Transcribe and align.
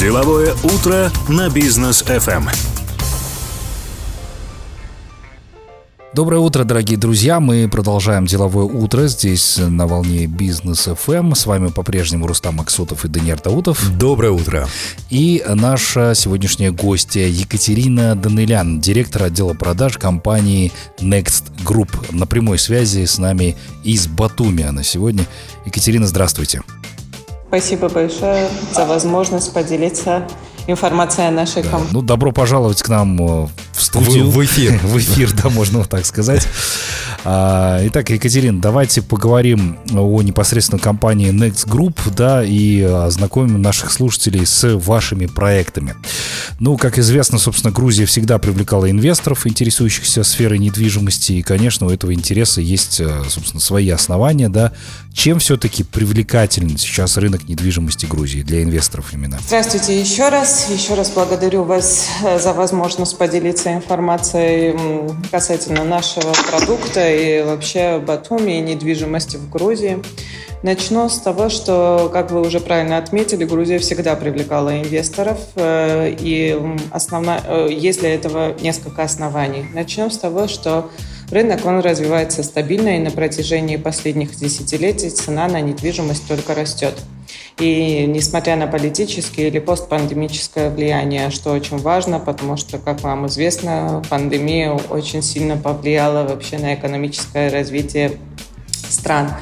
Деловое 0.00 0.54
утро 0.64 1.12
на 1.28 1.50
бизнес 1.50 2.02
FM. 2.02 2.48
Доброе 6.14 6.38
утро, 6.38 6.64
дорогие 6.64 6.96
друзья. 6.96 7.38
Мы 7.38 7.68
продолжаем 7.68 8.24
деловое 8.24 8.64
утро 8.64 9.08
здесь 9.08 9.58
на 9.58 9.86
волне 9.86 10.24
Бизнес 10.24 10.88
FM. 10.88 11.34
С 11.34 11.44
вами 11.44 11.68
по-прежнему 11.68 12.26
Рустам 12.26 12.54
Максутов 12.54 13.04
и 13.04 13.08
Даниил 13.08 13.36
Таутов. 13.36 13.90
Доброе 13.98 14.30
утро. 14.30 14.66
И 15.10 15.44
наша 15.46 16.14
сегодняшняя 16.14 16.70
гостья 16.70 17.26
Екатерина 17.26 18.14
Данылян, 18.14 18.80
директор 18.80 19.24
отдела 19.24 19.52
продаж 19.52 19.98
компании 19.98 20.72
Next 21.00 21.52
Group. 21.62 21.90
На 22.10 22.26
прямой 22.26 22.58
связи 22.58 23.04
с 23.04 23.18
нами 23.18 23.54
из 23.84 24.06
Батуми 24.06 24.62
она 24.62 24.82
сегодня. 24.82 25.26
Екатерина, 25.66 26.06
здравствуйте. 26.06 26.62
Спасибо 27.50 27.88
большое 27.88 28.48
за 28.72 28.86
возможность 28.86 29.52
поделиться 29.52 30.22
информацией 30.70 31.28
о 31.28 31.30
нашей 31.30 31.62
Да. 31.62 31.70
компании. 31.70 31.88
Ну, 31.92 32.02
добро 32.02 32.32
пожаловать 32.32 32.82
к 32.82 32.88
нам 32.88 33.20
э, 33.44 33.48
в 33.72 33.82
студию. 33.82 34.26
В- 34.30 34.34
в 34.36 34.44
эфир. 34.44 34.78
в 34.82 34.98
эфир, 34.98 35.32
да, 35.42 35.48
можно 35.50 35.84
так 35.84 36.06
сказать. 36.06 36.46
А, 37.24 37.80
Итак, 37.86 38.10
Екатерина, 38.10 38.60
давайте 38.60 39.02
поговорим 39.02 39.78
о 39.92 40.22
непосредственно 40.22 40.78
компании 40.80 41.30
Next 41.30 41.66
Group, 41.68 41.98
да, 42.14 42.42
и 42.44 42.80
ознакомим 42.82 43.60
наших 43.60 43.92
слушателей 43.92 44.46
с 44.46 44.74
вашими 44.76 45.26
проектами. 45.26 45.94
Ну, 46.58 46.76
как 46.76 46.98
известно, 46.98 47.38
собственно, 47.38 47.72
Грузия 47.72 48.06
всегда 48.06 48.38
привлекала 48.38 48.90
инвесторов, 48.90 49.46
интересующихся 49.46 50.24
сферой 50.24 50.58
недвижимости, 50.58 51.32
и, 51.32 51.42
конечно, 51.42 51.86
у 51.86 51.90
этого 51.90 52.12
интереса 52.14 52.60
есть, 52.60 53.00
э, 53.00 53.22
собственно, 53.28 53.60
свои 53.60 53.88
основания, 53.90 54.48
да. 54.48 54.72
Чем 55.12 55.40
все-таки 55.40 55.82
привлекателен 55.82 56.78
сейчас 56.78 57.16
рынок 57.16 57.48
недвижимости 57.48 58.06
Грузии 58.06 58.42
для 58.42 58.62
инвесторов 58.62 59.12
именно? 59.12 59.38
Здравствуйте 59.46 60.00
еще 60.00 60.28
раз. 60.28 60.59
Еще 60.68 60.94
раз 60.94 61.10
благодарю 61.10 61.64
вас 61.64 62.08
э, 62.24 62.38
за 62.38 62.52
возможность 62.52 63.18
поделиться 63.18 63.72
информацией 63.72 64.76
касательно 65.30 65.84
нашего 65.84 66.32
продукта 66.48 67.10
и 67.10 67.42
вообще 67.42 67.98
Батуми 67.98 68.58
и 68.58 68.60
недвижимости 68.60 69.36
в 69.36 69.50
Грузии. 69.50 70.02
Начну 70.62 71.08
с 71.08 71.18
того, 71.18 71.48
что, 71.48 72.10
как 72.12 72.30
вы 72.30 72.42
уже 72.42 72.60
правильно 72.60 72.98
отметили, 72.98 73.44
Грузия 73.44 73.78
всегда 73.78 74.14
привлекала 74.14 74.80
инвесторов, 74.80 75.38
э, 75.56 76.14
и 76.18 76.56
основна- 76.92 77.42
э, 77.44 77.68
есть 77.70 78.00
для 78.00 78.14
этого 78.14 78.54
несколько 78.60 79.02
оснований. 79.02 79.64
Начнем 79.74 80.10
с 80.10 80.18
того, 80.18 80.46
что 80.46 80.90
Рынок, 81.30 81.64
он 81.64 81.78
развивается 81.78 82.42
стабильно, 82.42 82.96
и 82.96 82.98
на 82.98 83.12
протяжении 83.12 83.76
последних 83.76 84.34
десятилетий 84.34 85.10
цена 85.10 85.46
на 85.46 85.60
недвижимость 85.60 86.26
только 86.26 86.56
растет. 86.56 86.94
И 87.58 88.06
несмотря 88.06 88.56
на 88.56 88.66
политическое 88.66 89.48
или 89.48 89.58
постпандемическое 89.58 90.70
влияние, 90.70 91.30
что 91.30 91.52
очень 91.52 91.78
важно, 91.78 92.18
потому 92.18 92.56
что, 92.56 92.78
как 92.78 93.02
вам 93.02 93.26
известно, 93.26 94.02
пандемия 94.08 94.72
очень 94.72 95.22
сильно 95.22 95.56
повлияла 95.56 96.26
вообще 96.26 96.58
на 96.58 96.74
экономическое 96.74 97.50
развитие 97.50 98.12
стран. 98.88 99.32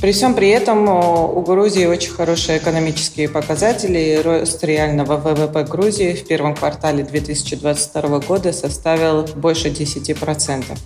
При 0.00 0.12
всем 0.12 0.34
при 0.34 0.48
этом 0.50 0.88
о, 0.88 1.26
у 1.26 1.42
Грузии 1.42 1.84
очень 1.84 2.12
хорошие 2.12 2.58
экономические 2.58 3.28
показатели. 3.28 4.20
Рост 4.24 4.62
реального 4.62 5.16
ВВП 5.16 5.64
Грузии 5.64 6.14
в 6.14 6.24
первом 6.26 6.54
квартале 6.54 7.02
2022 7.02 8.20
года 8.20 8.52
составил 8.52 9.24
больше 9.24 9.68
10%. 9.68 10.78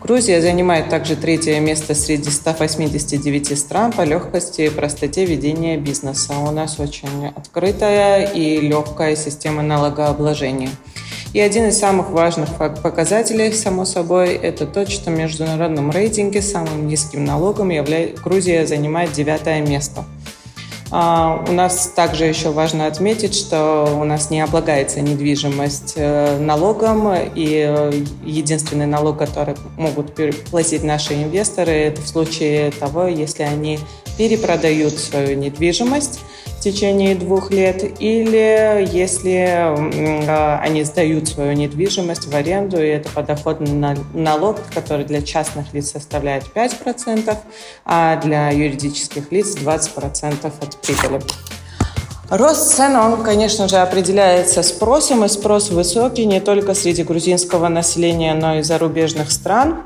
Грузия 0.00 0.40
занимает 0.40 0.88
также 0.88 1.16
третье 1.16 1.58
место 1.60 1.94
среди 1.94 2.30
189 2.30 3.58
стран 3.58 3.92
по 3.92 4.02
легкости 4.02 4.62
и 4.62 4.70
простоте 4.70 5.24
ведения 5.24 5.76
бизнеса. 5.76 6.34
У 6.38 6.50
нас 6.50 6.78
очень 6.78 7.28
открытая 7.34 8.26
и 8.26 8.60
легкая 8.60 9.16
система 9.16 9.62
налогообложения. 9.62 10.70
И 11.34 11.40
один 11.40 11.66
из 11.66 11.78
самых 11.78 12.10
важных 12.10 12.54
показателей, 12.56 13.52
само 13.52 13.84
собой, 13.84 14.34
это 14.34 14.66
то, 14.66 14.88
что 14.88 15.10
в 15.10 15.14
международном 15.14 15.90
рейтинге 15.90 16.40
самым 16.40 16.86
низким 16.86 17.24
налогом 17.24 17.68
явля... 17.68 18.08
Грузия 18.24 18.66
занимает 18.66 19.12
девятое 19.12 19.60
место. 19.60 20.04
А, 20.90 21.44
У 21.48 21.52
нас 21.52 21.92
также 21.94 22.24
еще 22.24 22.50
важно 22.50 22.86
отметить, 22.86 23.34
что 23.34 23.98
у 24.00 24.04
нас 24.04 24.30
не 24.30 24.40
облагается 24.40 25.00
недвижимость 25.00 25.94
э, 25.96 26.38
налогом, 26.38 27.12
и 27.34 28.00
единственный 28.24 28.86
налог, 28.86 29.18
который 29.18 29.54
могут 29.76 30.14
платить 30.50 30.82
наши 30.82 31.14
инвесторы, 31.14 31.72
это 31.72 32.00
в 32.00 32.08
случае 32.08 32.70
того, 32.70 33.06
если 33.06 33.42
они 33.42 33.78
перепродают 34.18 34.98
свою 34.98 35.36
недвижимость 35.38 36.20
в 36.58 36.60
течение 36.60 37.14
двух 37.14 37.52
лет, 37.52 37.84
или 38.00 38.84
если 38.92 39.46
э, 39.46 40.58
они 40.58 40.82
сдают 40.82 41.28
свою 41.28 41.52
недвижимость 41.52 42.26
в 42.26 42.34
аренду, 42.34 42.82
и 42.82 42.88
это 42.88 43.08
подоходный 43.10 43.72
на- 43.72 43.96
налог, 44.12 44.56
который 44.74 45.04
для 45.04 45.22
частных 45.22 45.72
лиц 45.72 45.92
составляет 45.92 46.44
5%, 46.52 47.36
а 47.84 48.16
для 48.16 48.50
юридических 48.50 49.30
лиц 49.30 49.54
20% 49.56 50.52
от 50.60 50.76
прибыли. 50.82 51.22
Рост 52.28 52.74
цен, 52.74 52.96
он, 52.96 53.22
конечно 53.22 53.68
же, 53.68 53.76
определяется 53.76 54.62
спросом, 54.62 55.24
и 55.24 55.28
спрос 55.28 55.70
высокий 55.70 56.26
не 56.26 56.40
только 56.40 56.74
среди 56.74 57.02
грузинского 57.02 57.68
населения, 57.68 58.34
но 58.34 58.58
и 58.58 58.62
зарубежных 58.62 59.30
стран. 59.30 59.84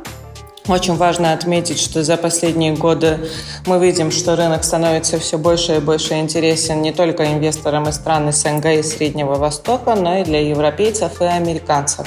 Очень 0.68 0.94
важно 0.94 1.32
отметить, 1.32 1.80
что 1.80 2.04
за 2.04 2.16
последние 2.16 2.72
годы 2.72 3.18
мы 3.66 3.84
видим, 3.84 4.12
что 4.12 4.36
рынок 4.36 4.62
становится 4.62 5.18
все 5.18 5.36
больше 5.36 5.76
и 5.76 5.80
больше 5.80 6.14
интересен 6.14 6.82
не 6.82 6.92
только 6.92 7.32
инвесторам 7.32 7.88
из 7.88 7.96
стран 7.96 8.32
СНГ 8.32 8.66
и 8.66 8.82
Среднего 8.82 9.34
Востока, 9.34 9.96
но 9.96 10.18
и 10.18 10.24
для 10.24 10.40
европейцев 10.40 11.20
и 11.20 11.24
американцев. 11.24 12.06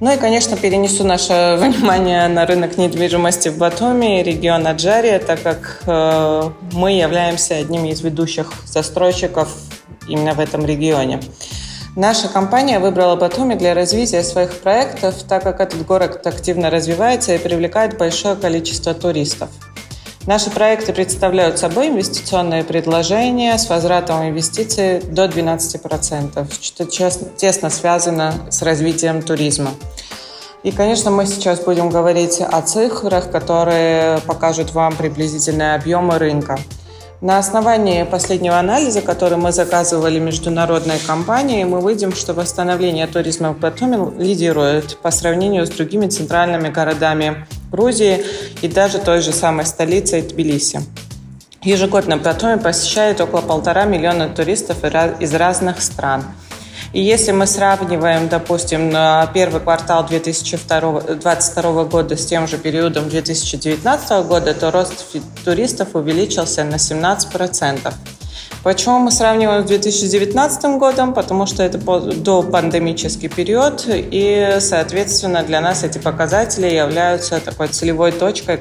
Ну 0.00 0.12
и, 0.12 0.18
конечно, 0.18 0.58
перенесу 0.58 1.04
наше 1.04 1.56
внимание 1.58 2.28
на 2.28 2.44
рынок 2.44 2.76
недвижимости 2.76 3.48
в 3.48 3.56
Батуми 3.56 4.20
и 4.20 4.22
регион 4.22 4.66
Аджария, 4.66 5.18
так 5.18 5.42
как 5.42 5.82
э, 5.86 6.50
мы 6.72 6.92
являемся 6.92 7.56
одним 7.56 7.86
из 7.86 8.02
ведущих 8.02 8.52
застройщиков 8.66 9.48
именно 10.06 10.34
в 10.34 10.40
этом 10.40 10.66
регионе. 10.66 11.20
Наша 11.98 12.28
компания 12.28 12.78
выбрала 12.78 13.16
Батуми 13.16 13.54
для 13.54 13.74
развития 13.74 14.22
своих 14.22 14.60
проектов, 14.60 15.16
так 15.28 15.42
как 15.42 15.58
этот 15.58 15.84
город 15.84 16.24
активно 16.28 16.70
развивается 16.70 17.34
и 17.34 17.38
привлекает 17.38 17.98
большое 17.98 18.36
количество 18.36 18.94
туристов. 18.94 19.48
Наши 20.24 20.48
проекты 20.48 20.92
представляют 20.92 21.58
собой 21.58 21.88
инвестиционные 21.88 22.62
предложения 22.62 23.58
с 23.58 23.68
возвратом 23.68 24.28
инвестиций 24.28 25.00
до 25.00 25.24
12%, 25.24 26.46
что 26.60 26.84
тесно 26.84 27.68
связано 27.68 28.32
с 28.48 28.62
развитием 28.62 29.20
туризма. 29.20 29.72
И, 30.62 30.70
конечно, 30.70 31.10
мы 31.10 31.26
сейчас 31.26 31.58
будем 31.58 31.90
говорить 31.90 32.40
о 32.40 32.62
цифрах, 32.62 33.28
которые 33.32 34.20
покажут 34.20 34.72
вам 34.72 34.94
приблизительные 34.94 35.74
объемы 35.74 36.16
рынка. 36.20 36.60
На 37.20 37.38
основании 37.38 38.04
последнего 38.04 38.60
анализа, 38.60 39.00
который 39.00 39.38
мы 39.38 39.50
заказывали 39.50 40.20
международной 40.20 41.00
компании, 41.04 41.64
мы 41.64 41.80
видим, 41.90 42.12
что 42.12 42.32
восстановление 42.32 43.08
туризма 43.08 43.52
в 43.52 43.58
Батуми 43.58 44.16
лидирует 44.22 44.96
по 44.98 45.10
сравнению 45.10 45.66
с 45.66 45.70
другими 45.70 46.06
центральными 46.06 46.68
городами 46.68 47.44
Грузии 47.72 48.24
и 48.62 48.68
даже 48.68 48.98
той 49.00 49.20
же 49.20 49.32
самой 49.32 49.66
столицей 49.66 50.22
Тбилиси. 50.22 50.80
Ежегодно 51.64 52.18
Батуми 52.18 52.56
посещает 52.60 53.20
около 53.20 53.40
полтора 53.40 53.84
миллиона 53.84 54.28
туристов 54.28 54.84
из 54.84 55.34
разных 55.34 55.82
стран. 55.82 56.22
И 56.92 57.02
если 57.02 57.32
мы 57.32 57.46
сравниваем, 57.46 58.28
допустим, 58.28 58.90
первый 59.34 59.60
квартал 59.60 60.06
2022 60.06 61.84
года 61.84 62.16
с 62.16 62.24
тем 62.24 62.46
же 62.48 62.56
периодом 62.56 63.08
2019 63.08 64.26
года, 64.26 64.54
то 64.54 64.70
рост 64.70 65.04
туристов 65.44 65.88
увеличился 65.94 66.64
на 66.64 66.76
17%. 66.76 67.92
Почему 68.64 68.98
мы 68.98 69.12
сравниваем 69.12 69.64
с 69.64 69.66
2019 69.68 70.78
годом? 70.78 71.14
Потому 71.14 71.46
что 71.46 71.62
это 71.62 71.78
по- 71.78 72.00
допандемический 72.00 73.28
период, 73.28 73.84
и, 73.86 74.56
соответственно, 74.60 75.42
для 75.42 75.60
нас 75.60 75.84
эти 75.84 75.98
показатели 75.98 76.66
являются 76.66 77.38
такой 77.38 77.68
целевой 77.68 78.12
точкой 78.12 78.60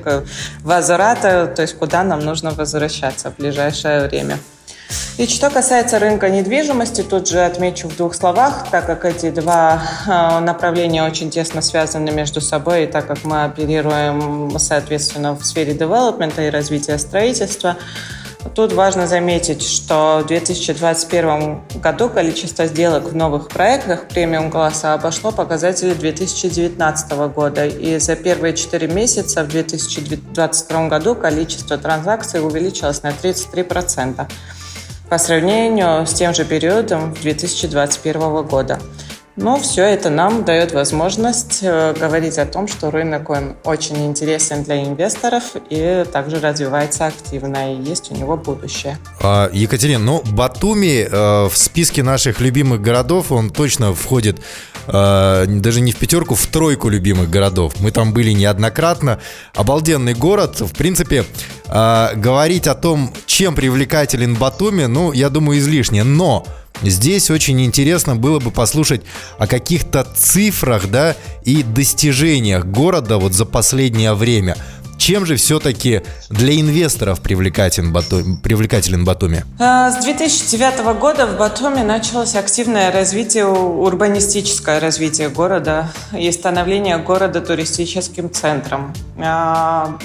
возврата, 0.64 1.52
то 1.54 1.62
есть 1.64 1.76
куда 1.78 2.04
нам 2.04 2.20
нужно 2.20 2.52
возвращаться 2.52 3.32
в 3.32 3.38
ближайшее 3.38 4.08
время. 4.08 4.38
И 5.18 5.26
что 5.26 5.50
касается 5.50 5.98
рынка 5.98 6.30
недвижимости, 6.30 7.02
тут 7.02 7.28
же 7.28 7.44
отмечу 7.44 7.88
в 7.88 7.98
двух 7.98 8.14
словах, 8.14 8.68
так 8.70 8.86
как 8.86 9.04
эти 9.04 9.32
два 9.32 9.82
э, 10.06 10.40
направления 10.40 11.04
очень 11.04 11.32
тесно 11.32 11.62
связаны 11.62 12.12
между 12.12 12.40
собой, 12.40 12.84
и 12.84 12.88
так 12.88 13.08
как 13.08 13.24
мы 13.24 13.44
оперируем, 13.44 14.58
соответственно, 14.60 15.34
в 15.34 15.44
сфере 15.44 15.74
девелопмента 15.74 16.44
и 16.44 16.50
развития 16.50 16.98
строительства, 17.00 17.78
Тут 18.56 18.72
важно 18.74 19.08
заметить, 19.08 19.62
что 19.62 20.22
в 20.24 20.28
2021 20.28 21.62
году 21.82 22.10
количество 22.10 22.66
сделок 22.66 23.06
в 23.06 23.16
новых 23.16 23.50
проектах 23.50 24.08
премиум-класса 24.08 24.94
обошло 24.94 25.32
показатели 25.32 25.94
2019 25.94 27.12
года. 27.34 27.66
И 27.66 28.00
за 28.00 28.16
первые 28.16 28.56
4 28.56 28.88
месяца 28.88 29.44
в 29.44 29.50
2022 29.50 30.88
году 30.88 31.16
количество 31.16 31.78
транзакций 31.78 32.40
увеличилось 32.40 33.04
на 33.04 33.10
33%. 33.10 34.28
По 35.10 35.18
сравнению 35.18 36.06
с 36.06 36.14
тем 36.14 36.34
же 36.34 36.44
периодом 36.44 37.14
2021 37.14 38.44
года. 38.44 38.80
Но 39.38 39.60
все 39.60 39.84
это 39.84 40.10
нам 40.10 40.44
дает 40.46 40.72
возможность 40.72 41.60
э, 41.62 41.94
говорить 41.94 42.40
о 42.40 42.48
том, 42.48 42.68
что 42.68 42.90
рынок 42.90 43.30
он 43.30 43.56
очень 43.66 44.08
интересен 44.08 44.64
для 44.64 44.84
инвесторов 44.84 45.44
и 45.70 46.04
также 46.12 46.40
развивается 46.40 47.06
активно, 47.06 47.72
и 47.72 47.80
есть 47.80 48.12
у 48.12 48.16
него 48.16 48.36
будущее. 48.36 48.98
А, 49.22 49.48
Екатерина, 49.54 50.04
ну, 50.04 50.24
Батуми 50.32 51.08
э, 51.08 51.50
в 51.50 51.56
списке 51.56 52.02
наших 52.02 52.42
любимых 52.42 52.82
городов, 52.82 53.32
он 53.32 53.52
точно 53.52 53.94
входит 53.94 54.40
э, 54.88 55.46
даже 55.48 55.82
не 55.82 55.92
в 55.92 55.98
пятерку, 55.98 56.34
в 56.34 56.48
тройку 56.48 56.90
любимых 56.90 57.30
городов. 57.30 57.74
Мы 57.80 57.92
там 57.92 58.14
были 58.14 58.32
неоднократно. 58.32 59.20
Обалденный 59.54 60.16
город. 60.16 60.62
В 60.62 60.76
принципе, 60.76 61.26
говорить 61.68 62.68
о 62.68 62.74
том, 62.74 63.14
чем 63.26 63.54
привлекателен 63.54 64.36
Батуми, 64.36 64.86
ну, 64.86 65.12
я 65.12 65.30
думаю, 65.30 65.60
излишне. 65.60 66.04
Но 66.04 66.46
Здесь 66.82 67.30
очень 67.30 67.62
интересно 67.64 68.16
было 68.16 68.40
бы 68.40 68.52
послушать 68.52 69.02
о 69.38 69.48
каких-то 69.48 70.04
цифрах, 70.16 70.90
да, 70.90 71.16
и 71.44 71.64
достижениях 71.64 72.66
города 72.66 73.18
вот 73.18 73.34
за 73.34 73.46
последнее 73.46 74.14
время– 74.14 74.58
чем 74.98 75.26
же 75.26 75.36
все-таки 75.36 76.02
для 76.30 76.60
инвесторов 76.60 77.22
привлекателен, 77.22 77.94
Бату... 77.94 78.24
привлекателен 78.44 79.06
Батуми? 79.06 79.46
А, 79.60 79.92
с 79.92 80.04
2009 80.04 81.00
года 81.00 81.26
в 81.26 81.38
Батуми 81.38 81.82
началось 81.82 82.36
активное 82.36 82.92
развитие, 82.92 83.46
урбанистическое 83.46 84.80
развитие 84.80 85.30
города 85.30 85.92
и 86.18 86.32
становление 86.32 86.98
города 86.98 87.42
туристическим 87.42 88.32
центром. 88.32 88.94
А, 89.18 89.98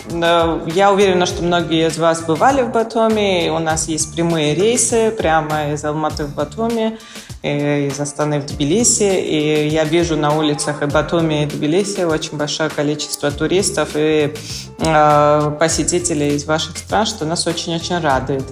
я 0.74 0.92
уверена, 0.92 1.26
что 1.26 1.42
многие 1.42 1.88
из 1.88 1.98
вас 1.98 2.22
бывали 2.22 2.62
в 2.62 2.70
Батуми. 2.70 3.48
У 3.50 3.58
нас 3.58 3.88
есть 3.88 4.14
прямые 4.14 4.54
рейсы 4.54 5.10
прямо 5.10 5.72
из 5.72 5.84
Алматы 5.84 6.24
в 6.24 6.34
Батуми 6.34 6.98
из 7.42 7.98
Астаны 7.98 8.40
в 8.40 8.46
Тбилиси. 8.46 9.20
И 9.20 9.68
я 9.68 9.84
вижу 9.84 10.16
на 10.16 10.34
улицах 10.36 10.82
и 10.82 10.86
Батуми, 10.86 11.42
и 11.42 11.46
Тбилиси 11.46 12.02
очень 12.02 12.36
большое 12.36 12.70
количество 12.70 13.30
туристов 13.30 13.90
и 13.94 14.34
э, 14.78 15.56
посетителей 15.58 16.36
из 16.36 16.44
ваших 16.44 16.78
стран, 16.78 17.06
что 17.06 17.24
нас 17.24 17.46
очень-очень 17.46 17.98
радует. 17.98 18.44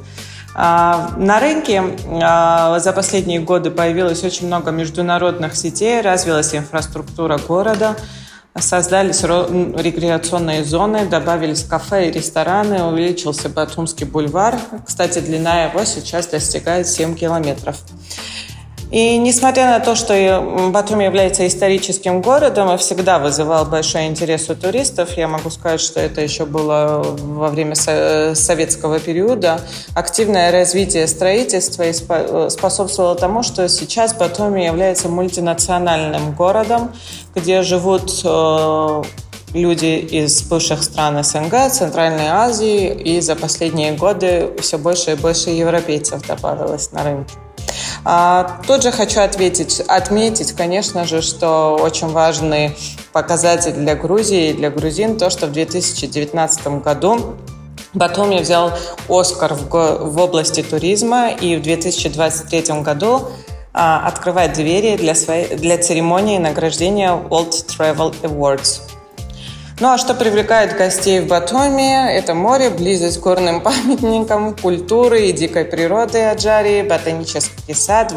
А, 0.54 1.14
на 1.16 1.38
рынке 1.38 1.82
а, 2.22 2.78
за 2.80 2.92
последние 2.92 3.40
годы 3.40 3.70
появилось 3.70 4.24
очень 4.24 4.48
много 4.48 4.72
международных 4.72 5.54
сетей, 5.56 6.00
развилась 6.00 6.54
инфраструктура 6.54 7.38
города, 7.38 7.96
создались 8.58 9.22
рекреационные 9.22 10.64
зоны, 10.64 11.06
добавились 11.06 11.62
кафе 11.64 12.08
и 12.08 12.12
рестораны, 12.12 12.82
увеличился 12.82 13.48
Батумский 13.48 14.06
бульвар. 14.06 14.58
Кстати, 14.84 15.20
длина 15.20 15.64
его 15.64 15.84
сейчас 15.84 16.26
достигает 16.26 16.88
7 16.88 17.14
километров. 17.14 17.76
И 18.90 19.18
несмотря 19.18 19.66
на 19.66 19.80
то, 19.80 19.94
что 19.94 20.70
Батуми 20.72 21.04
является 21.04 21.46
историческим 21.46 22.20
городом 22.22 22.74
и 22.74 22.76
всегда 22.76 23.20
вызывал 23.20 23.64
большой 23.64 24.06
интерес 24.06 24.50
у 24.50 24.56
туристов, 24.56 25.16
я 25.16 25.28
могу 25.28 25.50
сказать, 25.50 25.80
что 25.80 26.00
это 26.00 26.20
еще 26.20 26.44
было 26.44 27.04
во 27.18 27.48
время 27.50 27.76
советского 27.76 28.98
периода, 28.98 29.60
активное 29.94 30.50
развитие 30.50 31.06
строительства 31.06 31.84
способствовало 32.48 33.14
тому, 33.14 33.44
что 33.44 33.68
сейчас 33.68 34.12
Батуми 34.12 34.62
является 34.62 35.08
мультинациональным 35.08 36.34
городом, 36.34 36.92
где 37.36 37.62
живут 37.62 38.10
э, 38.24 39.02
люди 39.54 39.98
из 40.10 40.42
бывших 40.42 40.82
стран 40.82 41.22
СНГ, 41.22 41.70
Центральной 41.70 42.26
Азии, 42.26 42.92
и 42.92 43.20
за 43.20 43.36
последние 43.36 43.92
годы 43.92 44.50
все 44.60 44.78
больше 44.78 45.12
и 45.12 45.14
больше 45.14 45.50
европейцев 45.50 46.26
добавилось 46.26 46.90
на 46.90 47.04
рынке. 47.04 47.34
А, 48.04 48.60
тут 48.66 48.82
же 48.82 48.92
хочу 48.92 49.20
ответить, 49.20 49.80
отметить, 49.80 50.52
конечно 50.52 51.04
же, 51.04 51.22
что 51.22 51.78
очень 51.80 52.08
важный 52.08 52.76
показатель 53.12 53.72
для 53.72 53.94
Грузии 53.94 54.50
и 54.50 54.52
для 54.52 54.70
грузин 54.70 55.18
то, 55.18 55.30
что 55.30 55.46
в 55.46 55.52
2019 55.52 56.82
году 56.82 57.36
Батуми 57.92 58.38
взял 58.38 58.72
Оскар 59.08 59.54
в, 59.54 59.68
в 59.68 60.18
области 60.18 60.62
туризма 60.62 61.30
и 61.30 61.56
в 61.56 61.62
2023 61.62 62.82
году 62.82 63.28
а, 63.72 64.06
открывает 64.06 64.52
двери 64.54 64.96
для, 64.96 65.14
своей, 65.14 65.56
для 65.56 65.76
церемонии 65.78 66.38
награждения 66.38 67.10
World 67.10 67.66
Travel 67.66 68.14
Awards. 68.22 68.80
Ну 69.80 69.88
а 69.88 69.96
что 69.96 70.12
привлекает 70.12 70.76
гостей 70.76 71.20
в 71.20 71.26
Батуми? 71.26 72.12
Это 72.14 72.34
море, 72.34 72.68
близость 72.68 73.18
к 73.18 73.22
горным 73.22 73.60
памятникам, 73.62 74.54
культуры 74.54 75.22
и 75.22 75.32
дикой 75.32 75.64
природы 75.64 76.22
Аджарии, 76.22 76.82
ботанический 76.82 77.72
сад, 77.72 78.12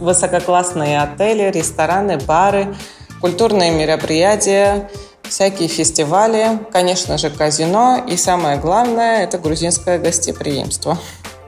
высококлассные 0.00 1.00
отели, 1.00 1.52
рестораны, 1.52 2.18
бары, 2.18 2.74
культурные 3.20 3.70
мероприятия, 3.70 4.90
всякие 5.22 5.68
фестивали, 5.68 6.58
конечно 6.72 7.16
же, 7.16 7.30
казино 7.30 8.04
и 8.08 8.16
самое 8.16 8.58
главное– 8.58 9.22
это 9.22 9.38
грузинское 9.38 10.00
гостеприимство. 10.00 10.98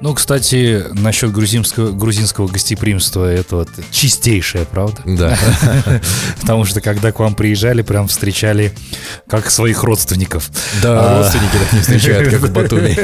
Ну, 0.05 0.13
кстати, 0.13 0.85
насчет 0.93 1.33
грузинского, 1.33 1.91
грузинского 1.91 2.47
гостеприимства, 2.47 3.25
это 3.25 3.57
вот 3.57 3.71
чистейшая 3.91 4.67
правда. 4.67 5.01
Да. 5.07 5.39
Потому 6.43 6.67
что, 6.67 6.83
когда 6.83 7.11
к 7.11 7.21
вам 7.21 7.35
приезжали, 7.35 7.81
прям 7.81 8.07
встречали 8.07 8.75
как 9.27 9.51
своих 9.51 9.83
родственников. 9.83 10.51
Да, 10.83 11.01
а, 11.01 11.19
родственники 11.21 11.57
так 11.57 11.73
не 11.73 11.81
встречают, 11.81 12.31
как 12.31 12.41
в 12.43 12.53
Батуми. 12.53 12.95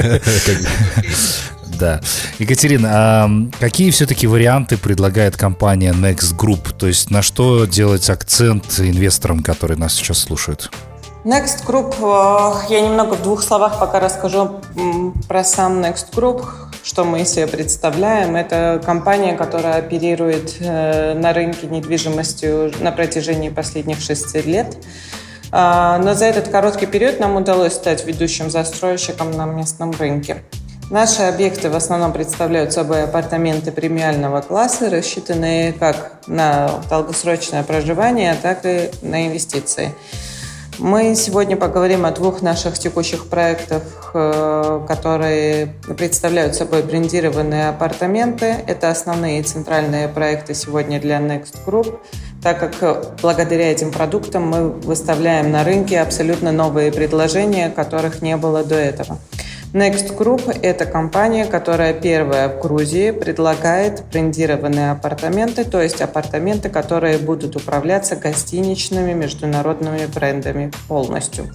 Да. 1.78 2.02
Екатерина, 2.38 2.90
а 2.92 3.30
какие 3.60 3.90
все-таки 3.92 4.26
варианты 4.26 4.76
предлагает 4.76 5.38
компания 5.38 5.94
Next 5.94 6.36
Group? 6.36 6.76
То 6.78 6.86
есть 6.86 7.10
на 7.10 7.22
что 7.22 7.64
делать 7.64 8.10
акцент 8.10 8.78
инвесторам, 8.78 9.42
которые 9.42 9.78
нас 9.78 9.94
сейчас 9.94 10.18
слушают? 10.18 10.70
Next 11.24 11.64
Group, 11.66 11.94
я 12.68 12.82
немного 12.82 13.14
в 13.14 13.22
двух 13.22 13.42
словах 13.42 13.78
пока 13.78 14.00
расскажу 14.00 14.60
про 15.28 15.44
сам 15.44 15.80
Next 15.80 16.12
Group, 16.14 16.44
что 16.90 17.04
мы 17.04 17.20
из 17.20 17.32
себя 17.32 17.46
представляем. 17.46 18.34
Это 18.34 18.82
компания, 18.84 19.36
которая 19.36 19.76
оперирует 19.76 20.56
э, 20.58 21.14
на 21.14 21.32
рынке 21.32 21.68
недвижимостью 21.68 22.72
на 22.80 22.90
протяжении 22.90 23.48
последних 23.48 24.00
шести 24.00 24.42
лет. 24.42 24.76
А, 25.52 25.98
но 25.98 26.14
за 26.14 26.24
этот 26.24 26.48
короткий 26.48 26.86
период 26.86 27.20
нам 27.20 27.36
удалось 27.36 27.74
стать 27.74 28.04
ведущим 28.04 28.50
застройщиком 28.50 29.30
на 29.30 29.46
местном 29.46 29.92
рынке. 29.92 30.42
Наши 30.90 31.22
объекты 31.22 31.70
в 31.70 31.76
основном 31.76 32.12
представляют 32.12 32.72
собой 32.72 33.04
апартаменты 33.04 33.70
премиального 33.70 34.40
класса, 34.40 34.90
рассчитанные 34.90 35.72
как 35.72 36.14
на 36.26 36.82
долгосрочное 36.90 37.62
проживание, 37.62 38.36
так 38.42 38.66
и 38.66 38.90
на 39.02 39.28
инвестиции. 39.28 39.94
Мы 40.80 41.14
сегодня 41.14 41.58
поговорим 41.58 42.06
о 42.06 42.10
двух 42.10 42.40
наших 42.40 42.78
текущих 42.78 43.26
проектах, 43.26 43.82
э, 44.14 44.80
которые 44.88 45.74
представляют 45.98 46.54
собой 46.54 46.82
брендированные 46.82 47.68
апартаменты. 47.68 48.56
Это 48.66 48.88
основные 48.88 49.42
центральные 49.42 50.08
проекты 50.08 50.54
сегодня 50.54 50.98
для 50.98 51.18
Next 51.18 51.56
Group, 51.66 51.98
так 52.42 52.58
как 52.58 53.20
благодаря 53.20 53.70
этим 53.70 53.92
продуктам 53.92 54.48
мы 54.48 54.70
выставляем 54.70 55.50
на 55.50 55.64
рынке 55.64 56.00
абсолютно 56.00 56.50
новые 56.50 56.90
предложения, 56.90 57.68
которых 57.68 58.22
не 58.22 58.38
было 58.38 58.64
до 58.64 58.76
этого. 58.76 59.18
Next 59.72 60.16
Group– 60.18 60.58
это 60.62 60.84
компания, 60.84 61.44
которая 61.44 61.92
первая 61.92 62.48
в 62.48 62.60
Грузии 62.60 63.12
предлагает 63.12 64.02
брендированные 64.10 64.90
апартаменты, 64.90 65.64
то 65.64 65.80
есть 65.80 66.00
апартаменты, 66.02 66.68
которые 66.68 67.18
будут 67.18 67.54
управляться 67.54 68.16
гостиничными 68.16 69.12
международными 69.12 70.06
брендами 70.06 70.72
полностью. 70.88 71.46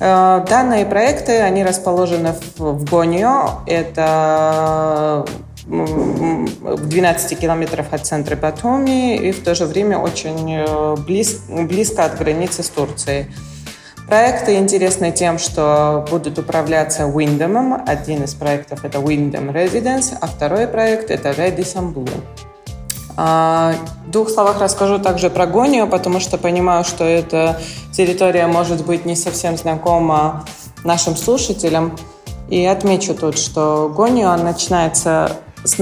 Э, 0.00 0.44
данные 0.48 0.86
проекты, 0.86 1.40
они 1.40 1.62
расположены 1.62 2.34
в 2.56 2.84
Гонио, 2.88 3.60
это 3.66 5.26
в 5.66 6.88
12 6.88 7.38
километров 7.38 7.86
от 7.92 8.06
центра 8.06 8.36
Батуми 8.36 9.16
и 9.16 9.32
в 9.32 9.42
то 9.42 9.54
же 9.54 9.66
время 9.66 9.98
очень 9.98 10.54
э, 10.56 10.96
близ, 11.06 11.42
близко 11.48 12.04
от 12.04 12.18
границы 12.18 12.62
с 12.62 12.68
Турцией. 12.70 13.26
Проекты 14.06 14.56
интересны 14.56 15.12
тем, 15.12 15.38
что 15.38 16.04
будут 16.10 16.38
управляться 16.38 17.04
Windham. 17.04 17.82
Один 17.86 18.24
из 18.24 18.34
проектов 18.34 18.84
это 18.84 18.98
Windham 18.98 19.52
Residence, 19.52 20.14
а 20.20 20.26
второй 20.26 20.66
проект 20.68 21.10
это 21.10 21.30
Radisson 21.30 21.94
Blue. 21.94 22.20
А, 23.16 23.74
в 24.06 24.10
двух 24.10 24.28
словах 24.28 24.60
расскажу 24.60 24.98
также 24.98 25.30
про 25.30 25.46
Гонию, 25.46 25.86
потому 25.86 26.20
что 26.20 26.36
понимаю, 26.36 26.84
что 26.84 27.04
эта 27.04 27.60
территория 27.92 28.46
может 28.46 28.84
быть 28.84 29.06
не 29.06 29.16
совсем 29.16 29.56
знакома 29.56 30.44
нашим 30.82 31.16
слушателям. 31.16 31.96
И 32.50 32.64
отмечу 32.66 33.14
тут, 33.14 33.38
что 33.38 33.90
Гонию 33.94 34.36
начинается... 34.36 35.32
С... 35.64 35.76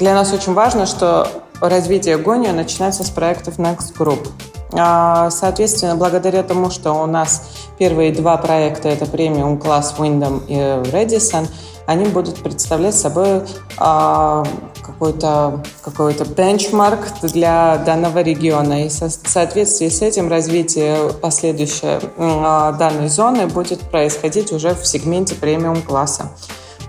Для 0.00 0.14
нас 0.14 0.32
очень 0.32 0.52
важно, 0.52 0.86
что 0.86 1.28
развитие 1.60 2.18
Гонию 2.18 2.54
начинается 2.54 3.04
с 3.04 3.10
проектов 3.10 3.58
Next 3.58 3.96
Group. 3.96 4.28
А, 4.72 5.30
соответственно, 5.30 5.96
благодаря 5.96 6.42
тому, 6.42 6.70
что 6.70 6.92
у 6.92 7.06
нас 7.06 7.42
первые 7.78 8.12
два 8.12 8.36
проекта 8.36 8.88
это 8.88 9.06
премиум 9.06 9.58
класс 9.58 9.94
Wyndham 9.98 10.42
и 10.46 10.54
Redison, 10.90 11.46
они 11.86 12.06
будут 12.06 12.42
представлять 12.42 12.94
собой 12.94 13.42
а, 13.76 14.44
какой-то 14.82 15.62
какой 15.82 16.14
бенчмарк 16.14 17.00
для 17.22 17.78
данного 17.78 18.22
региона. 18.22 18.86
И 18.86 18.88
в 18.88 19.28
соответствии 19.28 19.88
с 19.88 20.00
этим 20.00 20.28
развитие 20.28 21.12
последующее 21.20 22.00
а, 22.16 22.72
данной 22.72 23.08
зоны 23.08 23.46
будет 23.46 23.80
происходить 23.80 24.52
уже 24.52 24.74
в 24.74 24.86
сегменте 24.86 25.34
премиум-класса. 25.34 26.30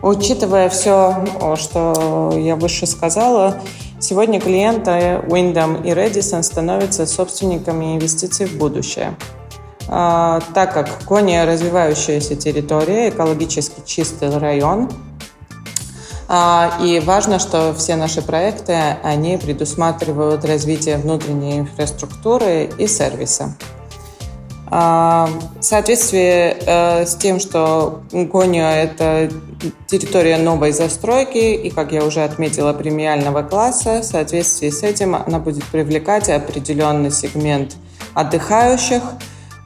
Учитывая 0.02 0.70
все, 0.70 1.26
что 1.56 2.34
я 2.38 2.58
выше 2.58 2.86
сказала, 2.86 3.62
сегодня 4.04 4.42
клиенты 4.42 5.22
Wyndham 5.28 5.82
и 5.84 5.92
Redison 5.92 6.44
становятся 6.44 7.06
собственниками 7.06 7.96
инвестиций 7.96 8.46
в 8.48 8.58
будущее. 8.58 9.16
А, 9.88 10.42
так 10.54 10.74
как 10.74 11.06
Кония 11.06 11.46
развивающаяся 11.46 12.36
территория, 12.36 13.10
экологически 13.10 13.82
чистый 13.86 14.38
район, 14.38 14.90
а, 16.28 16.80
и 16.82 17.00
важно, 17.00 17.40
что 17.40 17.74
все 17.74 17.96
наши 17.96 18.22
проекты, 18.22 18.74
они 19.04 19.38
предусматривают 19.38 20.44
развитие 20.46 20.98
внутренней 20.98 21.60
инфраструктуры 21.60 22.70
и 22.78 22.88
сервиса. 22.88 23.56
А, 24.76 25.30
в 25.60 25.64
соответствии 25.64 26.56
э, 26.66 27.06
с 27.06 27.14
тем, 27.18 27.40
что 27.40 28.02
Гонио– 28.12 28.66
это 28.66 29.30
территория 29.86 30.38
новой 30.40 30.72
застройки 30.72 31.54
и, 31.54 31.70
как 31.70 31.92
я 31.92 32.04
уже 32.04 32.24
отметила, 32.24 32.74
премиального 32.74 33.44
класса, 33.44 34.00
в 34.02 34.04
соответствии 34.04 34.72
с 34.72 34.82
этим 34.82 35.14
она 35.14 35.38
будет 35.38 35.64
привлекать 35.66 36.28
определенный 36.28 37.12
сегмент 37.12 37.76
отдыхающих, 38.16 39.04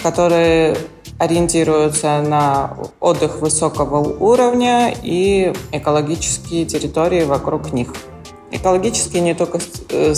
которые 0.04 0.76
ориентируются 1.20 2.22
на 2.22 2.76
отдых 3.00 3.40
высокого 3.40 4.00
уровня 4.20 4.94
и 5.02 5.54
экологические 5.72 6.66
территории 6.66 7.24
вокруг 7.24 7.72
них. 7.72 7.94
Экологические 8.52 9.22
не 9.22 9.36
только 9.36 9.60
э, 9.90 10.14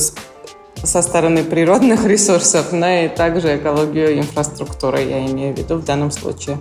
со 0.83 1.01
стороны 1.01 1.43
природных 1.43 2.05
ресурсов, 2.05 2.71
но 2.71 2.87
и 2.87 3.07
также 3.07 3.57
экологию 3.57 4.17
инфраструктуры, 4.19 5.01
я 5.01 5.25
имею 5.25 5.55
в 5.55 5.57
виду 5.57 5.75
в 5.75 5.85
данном 5.85 6.11
случае. 6.11 6.59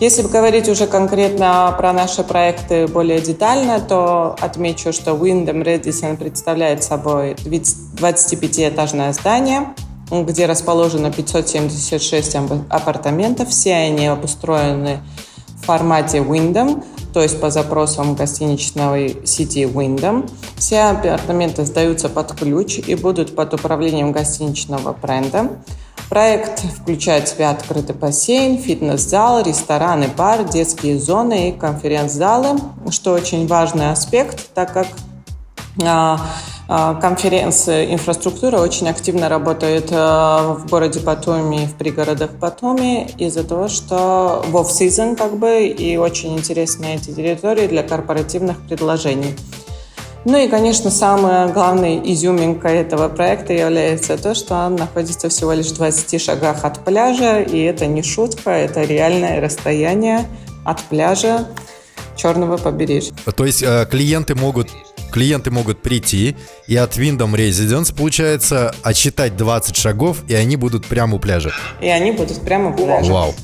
Если 0.00 0.22
говорить 0.22 0.66
уже 0.66 0.86
конкретно 0.86 1.74
про 1.76 1.92
наши 1.92 2.24
проекты 2.24 2.86
более 2.86 3.20
детально, 3.20 3.80
то 3.80 4.34
отмечу, 4.40 4.94
что 4.94 5.10
Wyndham 5.10 5.62
Redison 5.62 6.16
представляет 6.16 6.82
собой 6.82 7.34
25-этажное 7.34 9.12
здание, 9.12 9.74
где 10.10 10.46
расположено 10.46 11.12
576 11.12 12.36
апартаментов. 12.70 13.50
Все 13.50 13.74
они 13.74 14.06
обустроены 14.06 15.00
в 15.60 15.66
формате 15.66 16.18
Wyndham, 16.18 16.82
то 17.12 17.22
есть 17.22 17.40
по 17.40 17.50
запросам 17.50 18.14
гостиничной 18.14 19.18
сети 19.24 19.64
Wyndham. 19.64 20.30
Все 20.56 20.82
апартаменты 20.82 21.64
сдаются 21.64 22.08
под 22.08 22.32
ключ 22.32 22.78
и 22.78 22.94
будут 22.94 23.34
под 23.34 23.54
управлением 23.54 24.12
гостиничного 24.12 24.92
бренда. 24.92 25.50
Проект 26.08 26.60
включает 26.60 27.28
в 27.28 27.34
себя 27.34 27.50
открытый 27.50 27.94
бассейн, 27.94 28.58
фитнес-зал, 28.58 29.42
рестораны, 29.44 30.08
бар, 30.08 30.42
детские 30.42 30.98
зоны 30.98 31.50
и 31.50 31.52
конференц-залы, 31.52 32.58
что 32.90 33.12
очень 33.12 33.46
важный 33.46 33.92
аспект, 33.92 34.52
так 34.52 34.72
как 34.72 34.88
конференции 37.00 37.92
инфраструктура 37.92 38.58
очень 38.58 38.88
активно 38.88 39.28
работает 39.28 39.88
а, 39.90 40.54
в 40.54 40.68
городе 40.68 41.00
Батуми, 41.00 41.66
в 41.66 41.74
пригородах 41.74 42.30
Батуми 42.32 43.10
из-за 43.18 43.42
того, 43.42 43.66
что 43.66 44.44
в 44.46 44.56
off-season 44.56 45.16
как 45.16 45.36
бы 45.36 45.66
и 45.66 45.96
очень 45.96 46.38
интересные 46.38 46.94
эти 46.94 47.10
территории 47.10 47.66
для 47.66 47.82
корпоративных 47.82 48.56
предложений. 48.68 49.34
Ну 50.24 50.36
и, 50.36 50.48
конечно, 50.48 50.90
самая 50.90 51.48
главная 51.48 51.98
изюминка 51.98 52.68
этого 52.68 53.08
проекта 53.08 53.52
является 53.54 54.16
то, 54.16 54.34
что 54.34 54.66
он 54.66 54.76
находится 54.76 55.28
всего 55.28 55.52
лишь 55.52 55.68
в 55.68 55.76
20 55.76 56.22
шагах 56.22 56.64
от 56.64 56.84
пляжа, 56.84 57.40
и 57.40 57.58
это 57.62 57.86
не 57.86 58.02
шутка, 58.02 58.50
это 58.50 58.82
реальное 58.82 59.40
расстояние 59.40 60.28
от 60.64 60.80
пляжа 60.82 61.48
Черного 62.16 62.58
побережья. 62.58 63.14
То 63.34 63.46
есть 63.46 63.62
э, 63.62 63.86
клиенты 63.90 64.34
могут 64.34 64.68
клиенты 65.10 65.50
могут 65.50 65.82
прийти 65.82 66.36
и 66.66 66.76
от 66.76 66.96
Windom 66.96 67.34
Residence, 67.34 67.94
получается, 67.94 68.74
отсчитать 68.82 69.36
20 69.36 69.76
шагов, 69.76 70.22
и 70.28 70.34
они 70.34 70.56
будут 70.56 70.86
прямо 70.86 71.16
у 71.16 71.18
пляжа. 71.18 71.52
И 71.80 71.88
они 71.88 72.12
будут 72.12 72.40
прямо 72.42 72.70
у 72.70 72.74
пляжа. 72.74 73.12
Вау. 73.12 73.34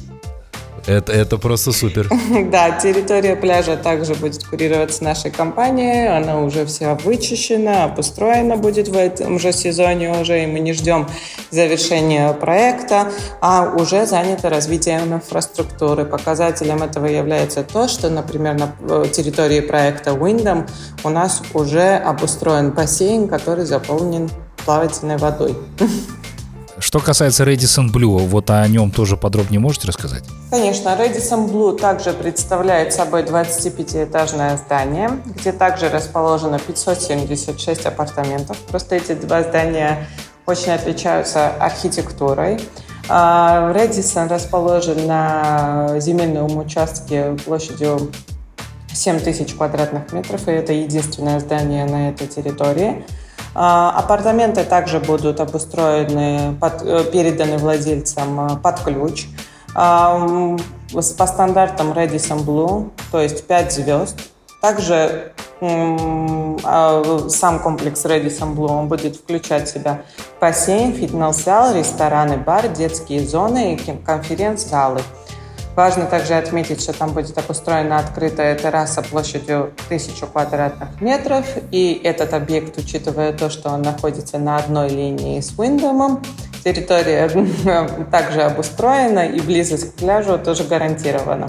Это, 0.87 1.13
это 1.13 1.39
просто 1.39 1.73
супер. 1.73 2.09
Да, 2.51 2.71
территория 2.71 3.35
пляжа 3.35 3.77
также 3.77 4.15
будет 4.15 4.45
курироваться 4.45 5.03
нашей 5.03 5.31
компанией. 5.31 6.07
Она 6.07 6.41
уже 6.41 6.65
вся 6.65 6.95
вычищена, 6.95 7.85
обустроена 7.85 8.57
будет 8.57 8.89
в 8.89 8.97
этом 8.97 9.39
же 9.39 9.53
сезоне 9.53 10.21
уже, 10.21 10.45
и 10.45 10.47
мы 10.47 10.61
не 10.61 10.73
ждем 10.73 11.09
завершения 11.51 12.33
проекта, 12.35 13.11
а 13.41 13.75
уже 13.77 14.07
занято 14.07 14.49
развитием 14.49 15.13
инфраструктуры. 15.13 16.05
Показателем 16.05 16.83
этого 16.83 17.07
является 17.07 17.65
то, 17.65 17.89
что, 17.89 18.09
например, 18.09 18.55
на 18.55 18.75
э, 18.89 19.07
территории 19.13 19.61
проекта 19.61 20.11
Windham 20.11 20.69
у 21.03 21.09
нас 21.09 21.43
уже 21.53 21.97
обустроен 21.97 22.71
бассейн, 22.71 23.29
который 23.29 23.65
заполнен 23.65 24.31
плавательной 24.65 25.17
водой. 25.17 25.57
Что 26.87 27.01
касается 27.01 27.43
Redison 27.43 27.91
Blue, 27.91 28.17
вот 28.29 28.49
о 28.49 28.65
нем 28.69 28.93
тоже 28.93 29.17
подробнее 29.17 29.59
можете 29.59 29.89
рассказать? 29.89 30.23
Конечно, 30.53 30.91
Redison 30.91 31.51
Blue 31.51 31.77
также 31.77 32.13
представляет 32.13 32.93
собой 32.93 33.25
25-этажное 33.25 34.57
здание, 34.57 35.21
где 35.25 35.51
также 35.51 35.89
расположено 35.89 36.61
576 36.61 37.87
апартаментов. 37.87 38.57
Просто 38.69 38.95
эти 38.95 39.15
два 39.15 39.43
здания 39.43 40.07
очень 40.47 40.71
отличаются 40.71 41.49
архитектурой. 41.49 42.61
Редисон 43.09 44.29
расположен 44.29 45.09
на 45.09 45.99
земельном 45.99 46.57
участке 46.57 47.37
площадью 47.45 48.13
7 48.93 49.19
тысяч 49.19 49.55
квадратных 49.55 50.13
метров, 50.13 50.47
и 50.47 50.53
это 50.53 50.73
единственное 50.73 51.41
здание 51.41 51.85
на 51.85 52.11
этой 52.11 52.29
территории. 52.29 53.05
А, 53.59 53.91
апартаменты 53.97 54.65
также 54.65 55.01
будут 55.01 55.41
обустроены, 55.41 56.55
под, 56.61 56.83
э, 56.83 57.05
переданы 57.11 57.57
владельцам 57.57 58.53
э, 58.53 58.57
под 58.59 58.81
ключ. 58.81 59.29
А, 59.75 60.57
по 60.93 61.27
стандартам 61.27 61.93
Redison 61.93 62.45
Blue, 62.45 62.91
то 63.11 63.19
есть 63.19 63.47
5 63.47 63.73
звезд. 63.73 64.21
Также 64.61 65.33
а, 65.63 67.29
сам 67.31 67.61
комплекс 67.61 68.05
Redison 68.05 68.55
Blue 68.55 68.69
он 68.69 68.89
будет 68.89 69.17
включать 69.17 69.69
в 69.69 69.73
себя 69.73 70.03
бассейн, 70.39 70.93
фитнес-зал, 70.93 71.75
рестораны, 71.75 72.37
бар, 72.37 72.69
детские 72.69 73.27
зоны 73.27 73.75
и 73.75 73.97
конференц-залы. 74.05 75.01
Важно 75.77 76.07
также 76.07 76.33
отметить, 76.33 76.81
что 76.81 76.95
там 76.95 77.13
будет 77.13 77.37
обустроена 77.37 77.99
открытая 77.99 78.57
терраса 78.57 79.03
площадью 79.03 79.75
1000 79.89 80.27
квадратных 80.27 81.03
метров. 81.03 81.45
И 81.71 82.01
этот 82.03 82.33
объект, 82.33 82.79
учитывая 82.79 83.35
то, 83.35 83.51
что 83.51 83.69
он 83.69 83.83
находится 83.83 84.39
на 84.39 84.57
одной 84.57 84.89
линии 84.89 85.39
с 85.39 85.53
Уиндомом, 85.59 86.23
территория 86.65 87.29
также 88.11 88.41
обустроена 88.41 89.27
и 89.27 89.39
близость 89.39 89.93
к 89.93 89.99
пляжу 89.99 90.39
тоже 90.39 90.65
гарантирована. 90.65 91.47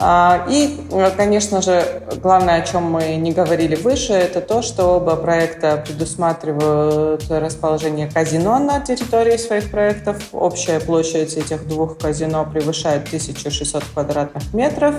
А, 0.00 0.46
и, 0.48 0.78
конечно 1.16 1.60
же, 1.60 2.02
главное, 2.22 2.62
о 2.62 2.62
чем 2.62 2.84
мы 2.84 3.16
не 3.16 3.32
говорили 3.32 3.74
выше, 3.74 4.12
это 4.12 4.40
то, 4.40 4.62
что 4.62 4.96
оба 4.96 5.16
проекта 5.16 5.82
предусматривают 5.84 7.24
расположение 7.28 8.08
казино 8.08 8.60
на 8.60 8.78
территории 8.80 9.36
своих 9.36 9.70
проектов. 9.72 10.16
Общая 10.32 10.78
площадь 10.78 11.36
этих 11.36 11.66
двух 11.66 11.98
казино 11.98 12.44
превышает 12.44 13.08
1600 13.08 13.82
квадратных 13.92 14.54
метров. 14.54 14.94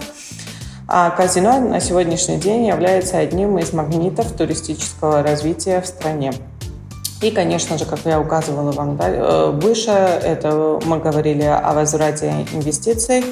А 0.89 1.11
казино 1.11 1.61
на 1.61 1.79
сегодняшний 1.79 2.37
день 2.37 2.65
является 2.65 3.19
одним 3.19 3.57
из 3.57 3.71
магнитов 3.71 4.33
туристического 4.33 5.23
развития 5.23 5.79
в 5.81 5.85
стране. 5.85 6.33
И, 7.21 7.31
конечно 7.31 7.77
же, 7.77 7.85
как 7.85 7.99
я 8.05 8.19
указывала 8.19 8.71
вам 8.71 8.97
э, 8.99 9.51
выше, 9.51 9.91
это 9.91 10.79
мы 10.85 10.99
говорили 10.99 11.43
о 11.43 11.73
возврате 11.73 12.47
инвестиций 12.53 13.23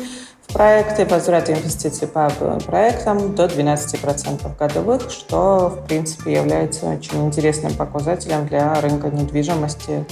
проекты, 0.54 1.06
возврат 1.06 1.50
инвестиций 1.50 2.08
по 2.08 2.30
проектам 2.66 3.36
до 3.36 3.46
12% 3.46 4.58
годовых, 4.58 5.12
что, 5.12 5.70
в 5.70 5.88
принципе, 5.88 6.34
является 6.34 6.86
очень 6.86 7.26
интересным 7.26 7.74
показателем 7.74 8.48
для 8.48 8.80
рынка 8.82 9.10
недвижимости 9.10 10.06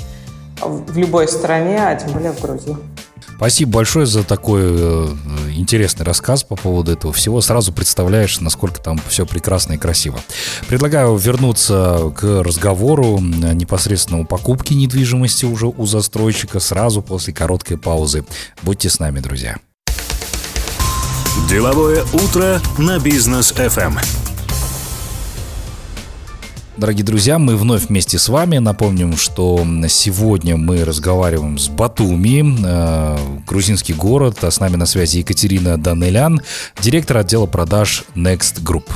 в 0.62 0.98
любой 0.98 1.28
стране, 1.28 1.80
а 1.86 1.96
тем 1.96 2.12
более 2.12 2.32
в 2.32 2.42
Грузии. 2.42 2.76
Спасибо 3.38 3.74
большое 3.74 4.06
за 4.06 4.24
такой 4.24 4.62
э, 4.64 5.08
интересный 5.56 6.06
рассказ 6.06 6.44
по 6.44 6.56
поводу 6.56 6.94
этого 6.94 7.12
всего. 7.12 7.42
Сразу 7.42 7.74
представляешь, 7.74 8.40
насколько 8.40 8.80
там 8.80 8.98
все 9.10 9.26
прекрасно 9.26 9.74
и 9.74 9.78
красиво. 9.78 10.20
Предлагаю 10.70 11.16
вернуться 11.18 12.14
к 12.16 12.24
разговору 12.44 13.20
непосредственно 13.20 14.22
о 14.22 14.26
покупке 14.26 14.76
недвижимости 14.76 15.44
уже 15.44 15.68
у 15.68 15.86
застройщика 15.86 16.60
сразу 16.60 17.02
после 17.02 17.34
короткой 17.34 17.78
паузы. 17.78 18.24
Будьте 18.64 18.90
с 18.90 19.00
нами, 19.00 19.20
друзья. 19.20 19.58
Деловое 21.44 22.04
утро 22.12 22.60
на 22.80 22.98
бизнес 22.98 23.52
FM. 23.52 24.00
Дорогие 26.76 27.06
друзья, 27.06 27.38
мы 27.38 27.56
вновь 27.56 27.90
вместе 27.90 28.18
с 28.18 28.30
вами. 28.30 28.58
Напомним, 28.58 29.16
что 29.16 29.64
сегодня 29.88 30.58
мы 30.58 30.84
разговариваем 30.84 31.60
с 31.60 31.68
Батуми, 31.68 32.58
э, 32.66 33.18
грузинский 33.46 33.94
город, 33.94 34.44
а 34.44 34.50
с 34.50 34.60
нами 34.60 34.76
на 34.78 34.88
связи 34.88 35.20
Екатерина 35.20 35.78
Данелян, 35.78 36.42
директор 36.82 37.18
отдела 37.18 37.46
продаж 37.46 38.06
Next 38.16 38.64
Group. 38.64 38.90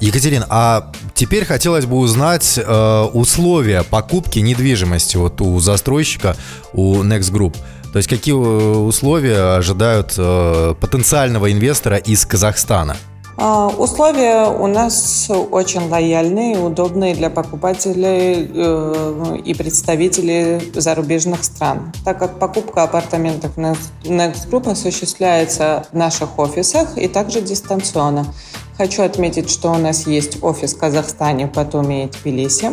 Екатерина, 0.00 0.46
а 0.48 0.92
теперь 1.14 1.44
хотелось 1.44 1.86
бы 1.86 1.96
узнать 1.98 2.58
э, 2.58 3.02
условия 3.12 3.84
покупки 3.84 4.40
недвижимости 4.40 5.16
вот 5.16 5.40
у 5.40 5.60
застройщика, 5.60 6.36
у 6.72 7.04
Next 7.04 7.30
Group. 7.30 7.54
То 7.92 7.98
есть 7.98 8.08
какие 8.08 8.34
э, 8.34 8.78
условия 8.78 9.56
ожидают 9.56 10.14
э, 10.16 10.74
потенциального 10.80 11.52
инвестора 11.52 11.98
из 11.98 12.24
Казахстана? 12.24 12.96
А, 13.36 13.68
условия 13.68 14.46
у 14.46 14.66
нас 14.66 15.30
очень 15.30 15.88
лояльные, 15.88 16.58
удобные 16.58 17.14
для 17.14 17.28
покупателей 17.28 18.50
э, 18.54 19.38
и 19.44 19.54
представителей 19.54 20.72
зарубежных 20.74 21.44
стран, 21.44 21.92
так 22.04 22.18
как 22.18 22.38
покупка 22.38 22.84
апартаментов 22.84 23.56
Next 23.58 24.48
Group 24.50 24.70
осуществляется 24.70 25.86
в 25.92 25.96
наших 25.96 26.38
офисах 26.38 26.96
и 26.96 27.08
также 27.08 27.42
дистанционно. 27.42 28.26
Хочу 28.78 29.02
отметить, 29.02 29.50
что 29.50 29.70
у 29.70 29.76
нас 29.76 30.06
есть 30.06 30.42
офис 30.42 30.74
в 30.74 30.78
Казахстане, 30.78 31.46
потом 31.46 31.90
и 31.90 32.06
Тбилиси. 32.06 32.70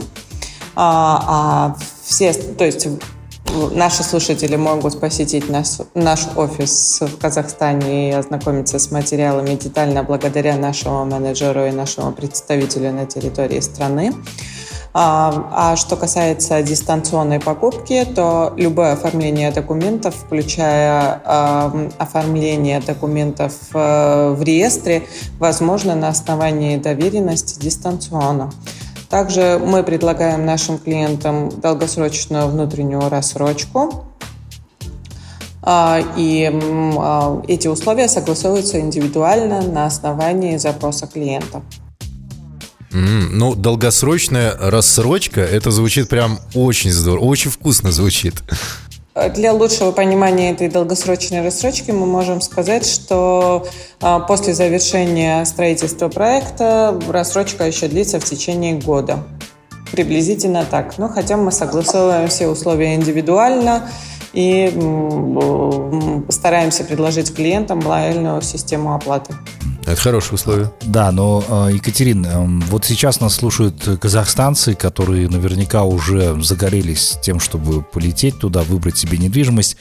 А, 0.75 1.23
а 1.27 1.75
все, 2.05 2.31
то 2.33 2.63
есть 2.63 2.87
Наши 3.71 4.03
слушатели 4.03 4.55
могут 4.55 4.99
посетить 4.99 5.49
наш, 5.49 5.67
наш 5.95 6.27
офис 6.35 7.01
в 7.01 7.17
Казахстане 7.17 8.09
и 8.09 8.13
ознакомиться 8.13 8.77
с 8.77 8.91
материалами 8.91 9.55
детально 9.55 10.03
благодаря 10.03 10.55
нашему 10.55 11.05
менеджеру 11.05 11.65
и 11.65 11.71
нашему 11.71 12.11
представителю 12.11 12.91
на 12.91 13.05
территории 13.05 13.59
страны. 13.59 14.13
А, 14.93 15.49
а 15.51 15.75
что 15.75 15.95
касается 15.95 16.61
дистанционной 16.63 17.39
покупки, 17.39 18.05
то 18.05 18.53
любое 18.57 18.93
оформление 18.93 19.51
документов, 19.51 20.15
включая 20.15 21.21
э, 21.23 21.89
оформление 21.99 22.79
документов 22.79 23.53
э, 23.73 24.33
в 24.35 24.41
реестре, 24.41 25.03
возможно 25.37 25.93
на 25.95 26.09
основании 26.09 26.77
доверенности 26.77 27.59
дистанционно. 27.59 28.51
Также 29.09 29.59
мы 29.63 29.83
предлагаем 29.83 30.45
нашим 30.45 30.77
клиентам 30.77 31.49
долгосрочную 31.49 32.47
внутреннюю 32.47 33.09
рассрочку. 33.09 34.05
А, 35.61 35.99
и 36.15 36.49
а, 36.97 37.41
эти 37.47 37.67
условия 37.67 38.07
согласовываются 38.07 38.79
индивидуально 38.79 39.61
на 39.61 39.87
основании 39.87 40.57
запроса 40.57 41.07
клиента. 41.07 41.61
Mm, 42.91 43.29
ну, 43.31 43.55
долгосрочная 43.55 44.55
рассрочка, 44.57 45.41
это 45.41 45.69
звучит 45.69 46.09
прям 46.09 46.39
очень 46.55 46.91
здорово, 46.91 47.25
очень 47.25 47.51
вкусно 47.51 47.91
звучит. 47.91 48.35
Для 49.27 49.53
лучшего 49.53 49.91
понимания 49.91 50.51
этой 50.51 50.69
долгосрочной 50.69 51.41
рассрочки 51.43 51.91
мы 51.91 52.05
можем 52.05 52.41
сказать, 52.41 52.85
что 52.85 53.67
а, 53.99 54.19
после 54.19 54.53
завершения 54.53 55.43
строительства 55.45 56.07
проекта 56.07 56.97
рассрочка 57.09 57.65
еще 57.65 57.87
длится 57.87 58.19
в 58.19 58.23
течение 58.23 58.79
года. 58.79 59.23
Приблизительно 59.91 60.65
так. 60.69 60.97
Но 60.97 61.09
хотя 61.09 61.35
мы 61.35 61.51
согласовываем 61.51 62.29
все 62.29 62.47
условия 62.47 62.95
индивидуально 62.95 63.89
и 64.33 64.67
стараемся 66.29 66.83
предложить 66.83 67.33
клиентам 67.35 67.85
лояльную 67.85 68.41
систему 68.41 68.93
оплаты. 68.93 69.33
Это 69.89 69.99
хорошие 69.99 70.35
условия. 70.35 70.71
Да, 70.83 71.11
но, 71.11 71.43
э, 71.69 71.73
Екатерин, 71.73 72.23
эм, 72.23 72.61
вот 72.61 72.85
сейчас 72.85 73.19
нас 73.21 73.33
слушают 73.33 73.99
казахстанцы, 73.99 74.75
которые 74.75 75.27
наверняка 75.27 75.83
уже 75.83 76.39
загорелись 76.43 77.17
тем, 77.23 77.39
чтобы 77.39 77.81
полететь 77.81 78.37
туда, 78.37 78.61
выбрать 78.61 78.97
себе 78.97 79.17
недвижимость. 79.17 79.77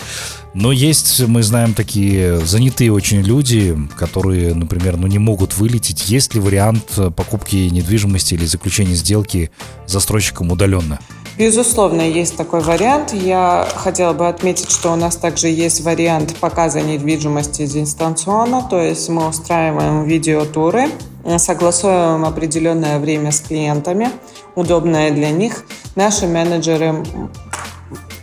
Но 0.55 0.73
есть, 0.73 1.21
мы 1.27 1.43
знаем, 1.43 1.75
такие 1.75 2.39
занятые 2.41 2.91
очень 2.91 3.21
люди, 3.21 3.77
которые, 3.99 4.55
например, 4.55 4.97
ну, 4.97 5.07
не 5.07 5.19
могут 5.19 5.59
вылететь. 5.59 6.09
Есть 6.09 6.35
ли 6.35 6.41
вариант 6.41 6.99
покупки 7.15 7.57
недвижимости 7.57 8.33
или 8.33 8.47
заключения 8.47 8.95
сделки 8.95 9.51
застройщиком 9.87 10.51
удаленно? 10.51 10.99
Безусловно, 11.39 12.03
есть 12.03 12.37
такой 12.37 12.61
вариант. 12.61 13.13
Я 13.13 13.69
хотела 13.77 14.13
бы 14.13 14.27
отметить, 14.27 14.73
что 14.73 14.93
у 14.93 14.97
нас 14.97 15.15
также 15.15 15.47
есть 15.47 15.83
вариант 15.83 16.35
показа 16.41 16.81
недвижимости 16.81 17.65
дистанционно, 17.65 18.67
то 18.69 18.83
есть 18.83 19.09
мы 19.09 19.29
устраиваем 19.29 20.03
видеотуры, 20.03 20.89
согласуем 21.37 22.25
определенное 22.25 22.99
время 22.99 23.31
с 23.31 23.39
клиентами, 23.39 24.11
удобное 24.57 25.13
для 25.13 25.31
них. 25.31 25.65
Наши 25.95 26.27
менеджеры 26.27 27.05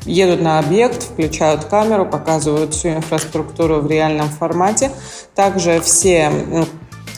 едут 0.03 0.41
на 0.41 0.59
объект, 0.59 1.03
включают 1.03 1.63
камеру, 1.63 2.05
показывают 2.05 2.73
всю 2.73 2.89
инфраструктуру 2.89 3.77
в 3.77 3.87
реальном 3.87 4.27
формате. 4.27 4.91
Также 5.35 5.79
все 5.79 6.31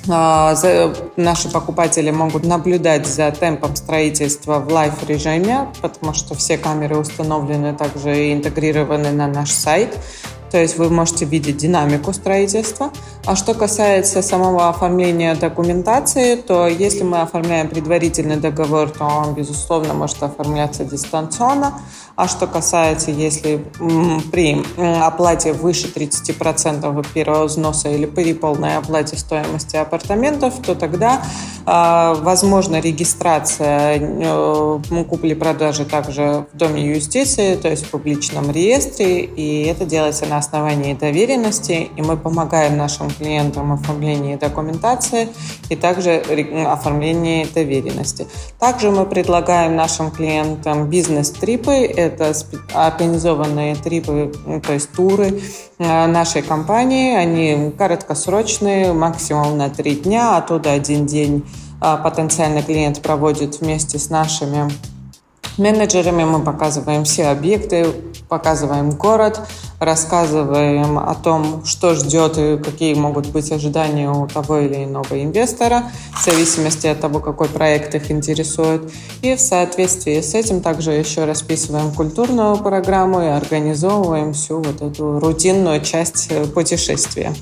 наши 0.07 1.49
покупатели 1.51 2.11
могут 2.11 2.45
наблюдать 2.45 3.05
за 3.05 3.31
темпом 3.31 3.75
строительства 3.75 4.59
в 4.59 4.71
live-режиме, 4.71 5.67
потому 5.81 6.13
что 6.13 6.35
все 6.35 6.57
камеры 6.57 6.97
установлены 6.97 7.73
также 7.73 8.27
и 8.27 8.33
интегрированы 8.33 9.11
на 9.11 9.27
наш 9.27 9.51
сайт. 9.51 9.97
То 10.51 10.57
есть 10.57 10.77
вы 10.77 10.89
можете 10.89 11.25
видеть 11.25 11.57
динамику 11.57 12.13
строительства. 12.13 12.91
А 13.25 13.35
что 13.35 13.53
касается 13.53 14.21
самого 14.21 14.69
оформления 14.69 15.35
документации, 15.35 16.35
то 16.35 16.67
если 16.67 17.03
мы 17.03 17.21
оформляем 17.21 17.67
предварительный 17.67 18.37
договор, 18.37 18.89
то 18.89 19.03
он, 19.03 19.33
безусловно, 19.33 19.93
может 19.93 20.23
оформляться 20.23 20.85
дистанционно. 20.85 21.81
А 22.17 22.27
что 22.27 22.47
касается, 22.47 23.11
если 23.11 23.63
при 24.31 24.65
оплате 25.03 25.53
выше 25.53 25.87
30% 25.87 27.05
первого 27.13 27.45
взноса 27.45 27.89
или 27.89 28.07
при 28.07 28.33
полной 28.33 28.77
оплате 28.77 29.15
стоимости 29.17 29.75
апартаментов, 29.75 30.55
то 30.65 30.73
тогда 30.73 31.21
э, 31.67 32.15
возможна 32.19 32.79
регистрация 32.79 33.99
э, 34.01 34.79
купли-продажи 35.07 35.85
также 35.85 36.47
в 36.51 36.57
Доме 36.57 36.87
юстиции, 36.87 37.55
то 37.55 37.69
есть 37.69 37.85
в 37.85 37.91
публичном 37.91 38.49
реестре, 38.49 39.19
и 39.19 39.65
это 39.65 39.85
делается 39.85 40.25
на 40.25 40.37
основании 40.37 40.95
доверенности, 40.95 41.91
и 41.95 42.01
мы 42.01 42.17
помогаем 42.17 42.77
нашим 42.77 43.11
клиентам 43.11 43.69
в 43.69 43.73
оформлении 43.79 44.37
документации 44.37 45.29
и 45.69 45.75
также 45.75 46.23
оформлении 46.65 47.45
доверенности. 47.45 48.25
Также 48.59 48.89
мы 48.89 49.05
предлагаем 49.05 49.75
нашим 49.75 50.09
клиентам 50.09 50.89
бизнес-трипы, 50.89 52.06
это 52.07 52.33
организованные 52.73 53.75
трипы, 53.75 54.33
ну, 54.45 54.59
то 54.61 54.73
есть 54.73 54.91
туры 54.91 55.41
э, 55.77 56.07
нашей 56.07 56.41
компании. 56.41 57.15
Они 57.15 57.71
короткосрочные, 57.77 58.93
максимум 58.93 59.57
на 59.57 59.69
три 59.69 59.95
дня, 59.95 60.37
оттуда 60.37 60.71
один 60.71 61.05
день 61.05 61.43
а, 61.79 61.97
потенциальный 61.97 62.63
клиент 62.63 63.01
проводит 63.01 63.61
вместе 63.61 63.99
с 63.99 64.09
нашими 64.09 64.71
менеджерами. 65.57 66.23
Мы 66.23 66.41
показываем 66.41 67.03
все 67.03 67.27
объекты, 67.27 67.87
показываем 68.27 68.91
город, 68.91 69.41
рассказываем 69.79 70.97
о 70.97 71.13
том, 71.13 71.63
что 71.65 71.93
ждет 71.93 72.37
и 72.37 72.57
какие 72.57 72.95
могут 72.95 73.27
быть 73.27 73.51
ожидания 73.51 74.09
у 74.09 74.27
того 74.27 74.59
или 74.59 74.83
иного 74.85 75.23
инвестора, 75.23 75.83
в 76.19 76.25
зависимости 76.25 76.87
от 76.87 76.99
того, 76.99 77.19
какой 77.19 77.47
проект 77.47 77.93
их 77.93 78.09
интересует. 78.09 78.91
И 79.21 79.35
в 79.35 79.39
соответствии 79.39 80.19
с 80.21 80.33
этим 80.33 80.61
также 80.61 80.91
еще 80.91 81.25
расписываем 81.25 81.91
культурную 81.91 82.57
программу 82.57 83.21
и 83.21 83.27
организовываем 83.27 84.33
всю 84.33 84.61
вот 84.61 84.81
эту 84.81 85.19
рутинную 85.19 85.81
часть 85.81 86.27
э, 86.29 86.45
путешествия. 86.45 87.35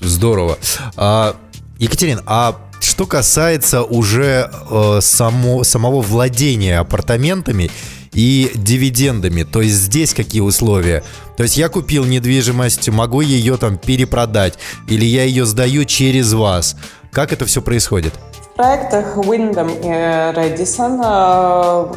Здорово. 0.00 0.58
А, 0.96 1.36
Екатерин, 1.78 2.20
а 2.26 2.56
что 2.80 3.06
касается 3.06 3.82
уже 3.82 4.50
э, 4.70 4.98
само, 5.00 5.64
самого 5.64 6.02
владения 6.02 6.78
апартаментами 6.78 7.70
и 8.16 8.50
дивидендами. 8.54 9.44
То 9.44 9.60
есть 9.60 9.76
здесь 9.76 10.14
какие 10.14 10.40
условия? 10.40 11.04
То 11.36 11.42
есть 11.44 11.56
я 11.56 11.68
купил 11.68 12.04
недвижимость, 12.04 12.88
могу 12.88 13.20
ее 13.20 13.58
там 13.58 13.76
перепродать, 13.76 14.58
или 14.88 15.04
я 15.04 15.22
ее 15.24 15.44
сдаю 15.44 15.84
через 15.84 16.32
вас. 16.32 16.76
Как 17.12 17.32
это 17.32 17.44
все 17.44 17.62
происходит? 17.62 18.14
В 18.42 18.56
проектах 18.56 19.18
Wyndham 19.18 19.70
и 19.82 20.34
Redison 20.34 20.98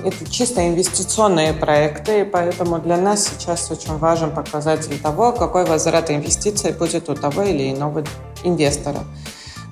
э, 0.04 0.10
это 0.10 0.30
чисто 0.30 0.68
инвестиционные 0.68 1.54
проекты, 1.54 2.22
и 2.22 2.24
поэтому 2.26 2.80
для 2.80 2.98
нас 2.98 3.30
сейчас 3.30 3.72
очень 3.72 3.98
важен 3.98 4.32
показатель 4.32 5.00
того, 5.00 5.32
какой 5.32 5.64
возврат 5.64 6.12
инвестиций 6.12 6.74
будет 6.74 7.08
у 7.08 7.16
того 7.16 7.44
или 7.44 7.72
иного 7.72 8.04
инвестора. 8.44 9.00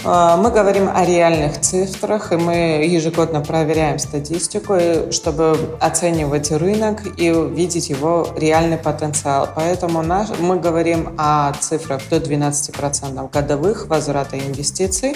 А, 0.03 0.37
мы 0.37 0.51
говорим 0.51 0.89
о 0.93 1.05
реальных 1.05 1.59
цифрах, 1.61 2.31
и 2.31 2.37
мы 2.37 2.85
ежегодно 2.85 3.41
проверяем 3.41 3.97
статистику, 3.99 4.77
чтобы 5.11 5.77
оценивать 5.79 6.51
рынок 6.51 7.01
и 7.17 7.29
видеть 7.29 7.89
его 7.89 8.27
реальный 8.35 8.77
потенциал. 8.77 9.49
Поэтому 9.55 10.03
наш, 10.03 10.29
мы 10.39 10.59
говорим 10.59 11.15
о 11.17 11.51
цифрах 11.53 12.01
до 12.09 12.17
12% 12.17 13.31
годовых 13.31 13.87
возврата 13.87 14.37
инвестиций. 14.37 15.15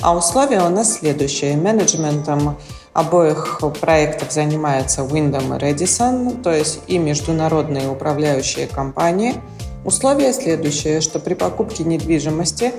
А 0.00 0.16
условия 0.16 0.62
у 0.62 0.68
нас 0.68 0.98
следующие. 0.98 1.56
Менеджментом 1.56 2.56
обоих 2.92 3.60
проектов 3.80 4.32
занимается 4.32 5.02
Wyndham 5.02 5.56
и 5.56 5.60
Redison, 5.60 6.42
то 6.42 6.52
есть 6.52 6.80
и 6.86 6.98
международные 6.98 7.88
управляющие 7.88 8.66
компании. 8.66 9.34
Условия 9.84 10.32
следующие, 10.32 11.00
что 11.00 11.18
при 11.18 11.34
покупке 11.34 11.84
недвижимости 11.84 12.72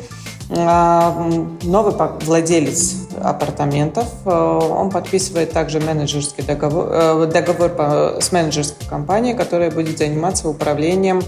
новый 0.50 1.94
владелец 2.26 2.96
апартаментов, 3.22 4.08
э, 4.26 4.30
он 4.30 4.90
подписывает 4.90 5.52
также 5.52 5.80
менеджерский 5.80 6.44
договор, 6.44 6.88
э, 6.90 7.26
договор 7.32 8.20
с 8.20 8.32
менеджерской 8.32 8.88
компанией, 8.88 9.36
которая 9.36 9.70
будет 9.70 10.00
заниматься 10.00 10.50
управлением 10.50 11.22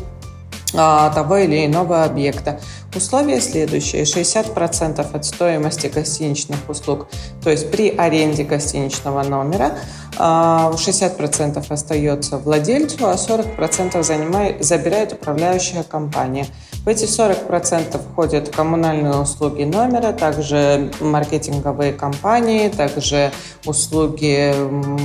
а, 0.74 1.10
того 1.10 1.38
или 1.38 1.66
иного 1.66 2.04
объекта. 2.04 2.60
Условия 2.96 3.42
следующие. 3.42 4.04
60% 4.04 5.06
от 5.14 5.26
стоимости 5.26 5.88
гостиничных 5.88 6.70
услуг, 6.70 7.08
то 7.44 7.50
есть 7.50 7.72
при 7.72 7.90
аренде 7.90 8.44
гостиничного 8.44 9.24
номера, 9.24 9.78
60% 10.18 10.18
а, 10.18 11.74
остается 11.74 12.38
владельцу, 12.38 13.08
а 13.08 13.16
40% 13.16 14.02
занимает, 14.04 14.64
забирает 14.64 15.14
управляющая 15.14 15.84
компания. 15.84 16.48
В 16.84 16.88
эти 16.88 17.04
40% 17.04 18.02
входят 18.12 18.50
коммунальные 18.50 19.13
услуги 19.13 19.63
номера, 19.63 20.13
также 20.13 20.91
маркетинговые 21.00 21.94
компании, 21.94 22.70
также 22.70 23.32
услуги 23.67 24.52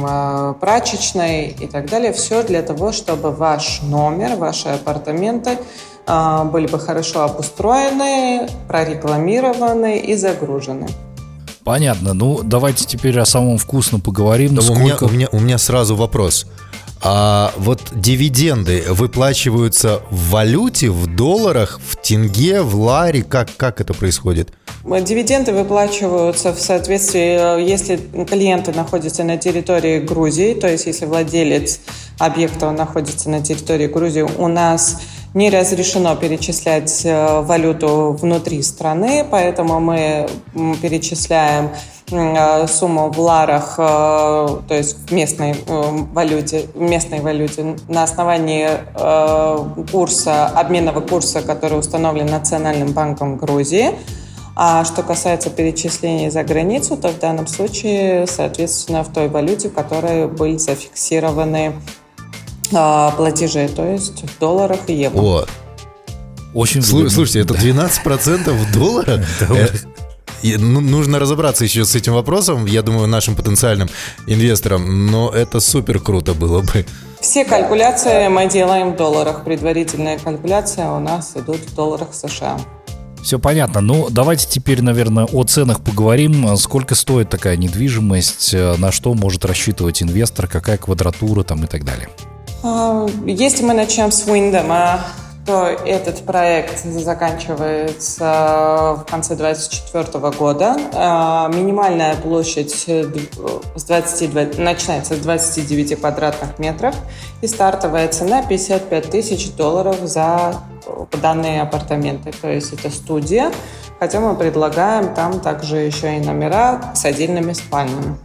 а, 0.09 0.55
прачечной 0.55 1.49
и 1.49 1.67
так 1.67 1.91
далее. 1.91 2.15
Все 2.15 2.43
для 2.43 2.63
того, 2.63 2.93
чтобы 2.93 3.31
ваш 3.31 3.83
номер, 3.83 4.37
ваши 4.37 4.69
апартаменты 4.69 5.59
а, 6.07 6.45
были 6.45 6.67
бы 6.67 6.79
хорошо 6.79 7.25
обустроены, 7.25 8.49
прорекламированы 8.69 9.99
и 9.99 10.15
загружены. 10.15 10.89
Понятно. 11.63 12.15
Ну, 12.15 12.41
давайте 12.43 12.87
теперь 12.87 13.19
о 13.19 13.27
самом 13.27 13.59
вкусном 13.59 14.01
поговорим. 14.01 14.55
Да, 14.55 14.63
Сколько... 14.63 14.79
у, 14.79 14.83
меня, 14.83 14.97
у, 15.01 15.09
меня, 15.09 15.29
у 15.33 15.41
меня 15.41 15.59
сразу 15.59 15.95
вопрос. 15.95 16.47
А 17.03 17.53
вот 17.57 17.83
дивиденды 17.93 18.85
выплачиваются 18.89 20.03
в 20.11 20.31
валюте, 20.31 20.91
в 20.91 21.07
долларах, 21.15 21.81
в 21.87 21.97
тенге, 21.97 22.63
в 22.63 22.75
ларе? 22.77 23.23
Как, 23.23 23.49
как 23.57 23.81
это 23.81 23.95
происходит? 23.95 24.53
Дивиденды 24.85 25.53
выплачиваются 25.53 26.53
в 26.53 26.61
соответствии, 26.61 27.61
если 27.69 27.97
клиенты 28.25 28.73
находятся 28.73 29.25
на 29.25 29.37
территории 29.37 29.99
Грузии, 29.99 30.55
то 30.55 30.69
есть 30.69 30.87
если 30.87 31.07
владелец 31.07 31.81
объекта 32.19 32.71
находится 32.71 33.29
на 33.29 33.43
территории 33.43 33.89
Грузии, 33.89 34.23
у 34.23 34.47
нас 34.47 35.01
не 35.37 35.51
разрешено 35.51 36.17
перечислять 36.17 37.03
э, 37.05 37.43
валюту 37.43 38.17
внутри 38.19 38.63
страны, 38.63 39.23
поэтому 39.31 39.81
мы 39.81 40.27
перечисляем 40.81 41.73
э, 42.11 42.67
сумму 42.67 43.11
в 43.11 43.21
ларах, 43.21 43.75
э, 43.77 43.83
то 44.67 44.75
есть 44.75 44.97
в 44.97 45.13
местной 45.13 45.55
валюте, 45.67 46.69
местной 46.75 47.21
валюте 47.21 47.77
на 47.87 48.05
основании 48.05 48.71
курса, 49.93 50.47
обменного 50.47 51.03
курса, 51.03 51.43
который 51.43 51.79
установлен 51.79 52.27
Национальным 52.27 52.93
банком 52.93 53.37
Грузии. 53.37 53.91
А 54.59 54.87
что 54.87 55.03
касается 55.03 55.51
перечислений 55.51 56.31
за 56.31 56.45
границу, 56.45 56.97
то 56.97 57.09
в 57.09 57.19
данном 57.19 57.47
случае, 57.47 58.27
соответственно, 58.27 59.05
в 59.05 59.13
той 59.13 59.29
валюте, 59.29 59.69
в 59.69 59.75
которой 59.75 60.29
были 60.29 60.57
зафиксированы 60.57 61.75
а, 62.73 63.11
платежей, 63.13 63.69
то 63.69 63.85
есть 63.85 64.23
в 64.23 64.39
долларах 64.39 64.81
и 64.89 64.95
евро. 64.95 65.21
О, 65.21 65.47
очень 66.55 66.81
Слу- 66.81 67.09
Слушайте, 67.09 67.41
это 67.41 67.55
12% 67.55 68.73
доллара? 68.73 69.25
Э, 70.43 70.59
ну, 70.59 70.81
нужно 70.81 71.19
разобраться 71.19 71.65
еще 71.65 71.85
с 71.85 71.95
этим 71.95 72.13
вопросом, 72.13 72.67
я 72.67 72.83
думаю, 72.83 73.09
нашим 73.09 73.35
потенциальным 73.35 73.89
инвесторам, 74.27 75.07
но 75.07 75.31
это 75.31 75.61
супер 75.61 75.99
круто 75.99 76.35
было 76.35 76.61
бы. 76.61 76.85
Все 77.21 77.45
калькуляции 77.45 78.29
мы 78.29 78.49
делаем 78.49 78.93
в 78.93 78.97
долларах. 78.97 79.45
Предварительная 79.45 80.19
калькуляция 80.19 80.91
у 80.91 81.01
нас 81.01 81.33
идут 81.35 81.61
в 81.61 81.75
долларах 81.75 82.13
США. 82.13 82.59
Все 83.23 83.39
понятно. 83.39 83.81
Ну, 83.81 84.09
давайте 84.11 84.47
теперь, 84.47 84.83
наверное, 84.83 85.25
о 85.25 85.43
ценах 85.45 85.81
поговорим. 85.81 86.57
Сколько 86.59 86.95
стоит 86.95 87.31
такая 87.31 87.57
недвижимость, 87.57 88.53
на 88.53 88.93
что 88.93 89.15
может 89.15 89.45
рассчитывать 89.45 90.03
инвестор, 90.03 90.47
какая 90.47 90.77
квадратура 90.77 91.43
там 91.43 91.65
и 91.65 91.67
так 91.67 91.85
далее? 91.85 92.09
А, 92.63 93.07
если 93.27 93.65
мы 93.65 93.75
начнем 93.75 94.11
с 94.11 94.27
Windham, 94.27 94.99
то 95.47 95.69
этот 95.69 96.27
проект 96.27 96.85
заканчивается 96.85 98.97
в 98.99 99.07
конце 99.09 99.37
2024 99.37 100.31
года. 100.37 100.77
А, 100.93 101.49
минимальная 101.49 102.17
площадь 102.17 102.75
с 102.75 103.87
20, 103.87 104.59
начинается 104.59 105.15
с 105.15 105.19
29 105.19 106.01
квадратных 106.01 106.59
метров 106.59 106.97
и 107.43 107.47
стартовая 107.47 108.09
цена 108.09 108.43
55 108.43 109.11
тысяч 109.11 109.53
долларов 109.53 109.99
за 110.03 110.57
данные 111.23 111.63
апартаменты. 111.63 112.33
То 112.33 112.51
есть 112.51 112.73
это 112.73 112.91
студия, 112.91 113.53
хотя 114.01 114.19
мы 114.19 114.35
предлагаем 114.35 115.15
там 115.15 115.41
также 115.41 115.77
еще 115.77 116.17
и 116.17 116.21
номера 116.21 116.93
с 116.95 117.05
отдельными 117.05 117.53
спальнями. 117.53 118.17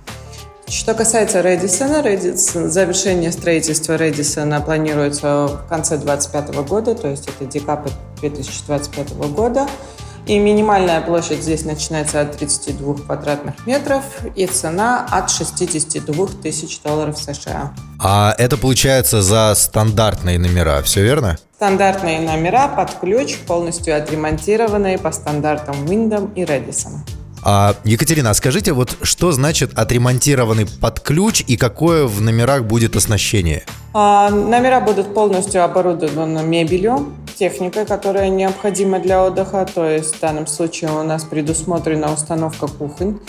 Что 0.71 0.93
касается 0.93 1.41
Редисона, 1.41 2.01
Редисон, 2.01 2.71
завершение 2.71 3.33
строительства 3.33 3.97
Редисона 3.97 4.61
планируется 4.61 5.47
в 5.47 5.67
конце 5.67 5.97
2025 5.97 6.65
года, 6.65 6.95
то 6.95 7.09
есть 7.09 7.27
это 7.27 7.43
декабрь 7.43 7.91
2025 8.21 9.13
года. 9.33 9.67
И 10.27 10.39
минимальная 10.39 11.01
площадь 11.01 11.43
здесь 11.43 11.65
начинается 11.65 12.21
от 12.21 12.37
32 12.37 12.93
квадратных 13.05 13.67
метров 13.67 14.03
и 14.37 14.45
цена 14.47 15.05
от 15.11 15.29
62 15.29 16.27
тысяч 16.41 16.79
долларов 16.81 17.17
США. 17.17 17.73
А 17.99 18.33
это 18.37 18.55
получается 18.55 19.21
за 19.21 19.53
стандартные 19.57 20.39
номера, 20.39 20.81
все 20.83 21.03
верно? 21.03 21.37
Стандартные 21.57 22.21
номера 22.21 22.69
под 22.69 22.93
ключ, 22.93 23.39
полностью 23.39 23.97
отремонтированные 23.97 24.97
по 24.97 25.11
стандартам 25.11 25.83
Wyndham 25.83 26.33
и 26.33 26.43
Redison. 26.43 26.99
А, 27.43 27.75
Екатерина, 27.83 28.29
а 28.29 28.33
скажите, 28.33 28.73
вот 28.73 28.97
что 29.01 29.31
значит 29.31 29.77
отремонтированный 29.77 30.67
под 30.67 30.99
ключ 30.99 31.43
и 31.47 31.57
какое 31.57 32.05
в 32.05 32.21
номерах 32.21 32.63
будет 32.63 32.95
оснащение? 32.95 33.63
А, 33.93 34.29
номера 34.29 34.79
будут 34.79 35.13
полностью 35.13 35.63
оборудованы 35.63 36.43
мебелью, 36.43 37.13
техникой, 37.37 37.85
которая 37.85 38.29
необходима 38.29 38.99
для 38.99 39.23
отдыха. 39.23 39.67
То 39.73 39.89
есть 39.89 40.15
в 40.15 40.19
данном 40.19 40.45
случае 40.45 40.91
у 40.91 41.03
нас 41.03 41.23
предусмотрена 41.23 42.13
установка 42.13 42.67
кухонь. 42.67 43.19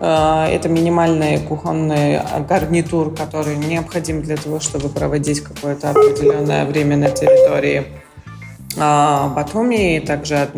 А, 0.00 0.48
это 0.48 0.68
минимальный 0.68 1.38
кухонный 1.38 2.20
гарнитур, 2.48 3.14
который 3.14 3.56
необходим 3.56 4.22
для 4.22 4.36
того, 4.36 4.58
чтобы 4.58 4.88
проводить 4.88 5.40
какое-то 5.40 5.90
определенное 5.90 6.64
время 6.64 6.96
на 6.96 7.10
территории 7.10 7.86
Батуми, 8.76 9.96
и 9.96 10.00
также 10.00 10.48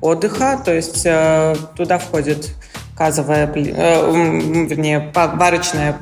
отдыха, 0.00 0.60
то 0.64 0.74
есть 0.74 1.06
э, 1.06 1.56
туда 1.76 1.98
входит 1.98 2.50
газовая, 2.98 3.46
э, 3.46 4.66
вернее, 4.66 5.10
варочная 5.14 5.92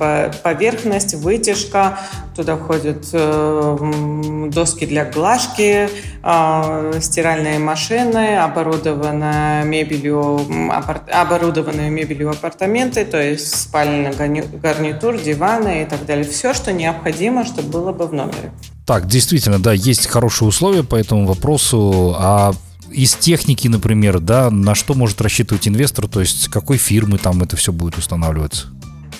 поверхность, 0.42 1.14
вытяжка, 1.14 1.98
туда 2.34 2.56
входят 2.56 3.08
э, 3.12 4.48
доски 4.50 4.86
для 4.86 5.04
глажки, 5.04 5.88
стиральные 7.00 7.58
машины, 7.58 8.38
оборудованные 8.38 9.64
мебелью, 9.64 10.40
оборудованные 11.12 11.90
мебелью 11.90 12.30
апартаменты, 12.30 13.04
то 13.04 13.22
есть 13.22 13.54
спальный 13.54 14.12
гарнитур, 14.12 15.18
диваны 15.18 15.82
и 15.82 15.84
так 15.84 16.04
далее. 16.06 16.24
Все, 16.24 16.54
что 16.54 16.72
необходимо, 16.72 17.44
чтобы 17.44 17.68
было 17.68 17.92
бы 17.92 18.06
в 18.06 18.12
номере. 18.12 18.52
Так, 18.86 19.06
действительно, 19.06 19.58
да, 19.58 19.72
есть 19.72 20.06
хорошие 20.06 20.48
условия 20.48 20.84
по 20.84 20.94
этому 20.94 21.26
вопросу. 21.26 22.14
А 22.18 22.52
из 22.90 23.14
техники, 23.14 23.68
например, 23.68 24.20
да, 24.20 24.50
на 24.50 24.74
что 24.74 24.94
может 24.94 25.20
рассчитывать 25.20 25.66
инвестор, 25.68 26.08
то 26.08 26.20
есть 26.20 26.48
какой 26.48 26.76
фирмы 26.76 27.18
там 27.18 27.42
это 27.42 27.56
все 27.56 27.72
будет 27.72 27.98
устанавливаться? 27.98 28.68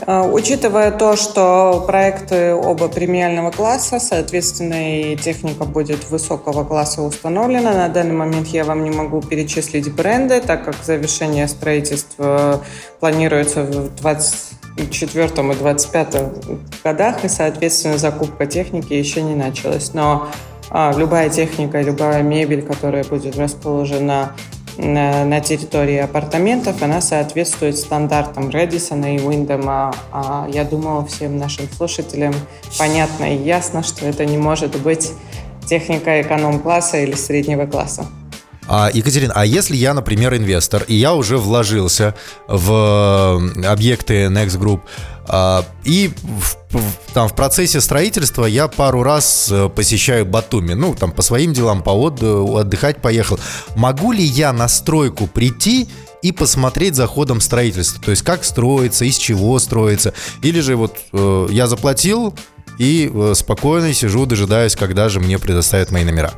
А, 0.07 0.25
учитывая 0.25 0.91
то, 0.91 1.17
что 1.17 1.85
проекты 1.87 2.55
оба 2.55 2.89
премиального 2.89 3.51
класса, 3.51 3.99
соответственно, 3.99 5.13
и 5.13 5.17
техника 5.17 5.65
будет 5.65 6.11
высокого 6.11 6.65
класса 6.65 7.03
установлена, 7.03 7.73
на 7.73 7.89
данный 7.89 8.15
момент 8.15 8.49
я 8.49 8.65
вам 8.65 8.85
не 8.85 8.91
могу 8.91 9.23
перечислить 9.23 9.93
бренды, 9.93 10.41
так 10.41 10.65
как 10.65 10.77
завершение 10.85 11.49
строительства 11.49 12.63
планируется 13.01 13.63
в 13.63 13.95
20 13.97 14.57
24 14.77 15.53
и 15.53 15.55
25 15.55 16.17
годах, 16.85 17.25
и, 17.25 17.29
соответственно, 17.29 17.99
закупка 17.99 18.47
техники 18.47 18.93
еще 18.93 19.23
не 19.23 19.35
началась. 19.35 19.95
Но 19.95 20.29
а, 20.71 20.93
любая 20.97 21.31
техника, 21.31 21.81
любая 21.81 22.23
мебель, 22.23 22.63
которая 22.63 23.05
будет 23.05 23.37
расположена 23.37 24.33
на 24.79 25.41
территории 25.41 25.97
апартаментов, 25.97 26.83
она 26.83 27.01
соответствует 27.01 27.79
стандартам 27.79 28.51
Редисона 28.51 29.17
и 29.17 29.21
Уиндема. 29.21 29.95
А 30.13 30.47
я 30.53 30.65
думаю, 30.65 31.07
всем 31.07 31.39
нашим 31.39 31.67
слушателям 31.71 32.35
понятно 32.79 33.35
и 33.35 33.43
ясно, 33.43 33.83
что 33.83 34.05
это 34.05 34.27
не 34.27 34.37
может 34.37 34.79
быть 34.83 35.13
техника 35.67 36.21
эконом-класса 36.21 36.99
или 36.99 37.15
среднего 37.15 37.67
класса. 37.67 38.07
А, 38.69 38.91
Екатерина, 38.93 39.33
а 39.37 39.47
если 39.47 39.77
я, 39.77 39.95
например, 39.95 40.35
инвестор, 40.35 40.85
и 40.89 40.95
я 40.95 41.15
уже 41.15 41.39
вложился 41.39 42.15
в 42.49 43.41
объекты 43.65 44.25
Next 44.25 44.59
Group, 44.59 44.81
и 45.85 46.13
в, 46.23 46.77
в, 46.77 47.13
там 47.15 47.29
в 47.29 47.35
процессе 47.35 47.81
строительства 47.81 48.45
я 48.45 48.69
пару 48.69 49.03
раз 49.03 49.49
э, 49.51 49.69
посещаю 49.69 50.27
Батуми, 50.27 50.75
ну 50.75 50.95
там 50.95 51.13
по 51.13 51.23
своим 51.23 51.53
делам, 51.53 51.83
по 51.83 51.91
отдыху, 51.91 52.57
отдыхать 52.57 53.03
поехал. 53.03 53.39
Могу 53.75 54.13
ли 54.13 54.23
я 54.23 54.53
на 54.53 54.69
стройку 54.69 55.27
прийти 55.27 55.89
и 56.23 56.33
посмотреть 56.33 56.95
за 56.95 57.07
ходом 57.07 57.41
строительства, 57.41 58.03
то 58.03 58.11
есть 58.11 58.23
как 58.23 58.45
строится, 58.45 59.05
из 59.05 59.17
чего 59.17 59.59
строится, 59.59 60.13
или 60.43 60.61
же 60.61 60.77
вот 60.77 60.97
э, 61.13 61.49
я 61.51 61.67
заплатил 61.67 62.35
и 62.79 63.11
э, 63.13 63.33
спокойно 63.35 63.93
сижу, 63.93 64.27
дожидаюсь, 64.27 64.77
когда 64.77 65.09
же 65.09 65.21
мне 65.21 65.39
предоставят 65.39 65.91
мои 65.91 66.05
номера. 66.05 66.35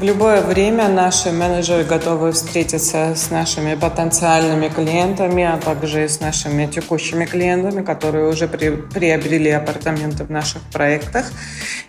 В 0.00 0.02
любое 0.02 0.40
время 0.40 0.88
наши 0.88 1.30
менеджеры 1.30 1.84
готовы 1.84 2.32
встретиться 2.32 3.14
с 3.14 3.30
нашими 3.30 3.74
потенциальными 3.74 4.68
клиентами, 4.68 5.44
а 5.44 5.58
также 5.58 6.08
с 6.08 6.20
нашими 6.20 6.64
текущими 6.64 7.26
клиентами, 7.26 7.84
которые 7.84 8.26
уже 8.26 8.48
при, 8.48 8.70
приобрели 8.70 9.50
апартаменты 9.50 10.24
в 10.24 10.30
наших 10.30 10.62
проектах. 10.72 11.30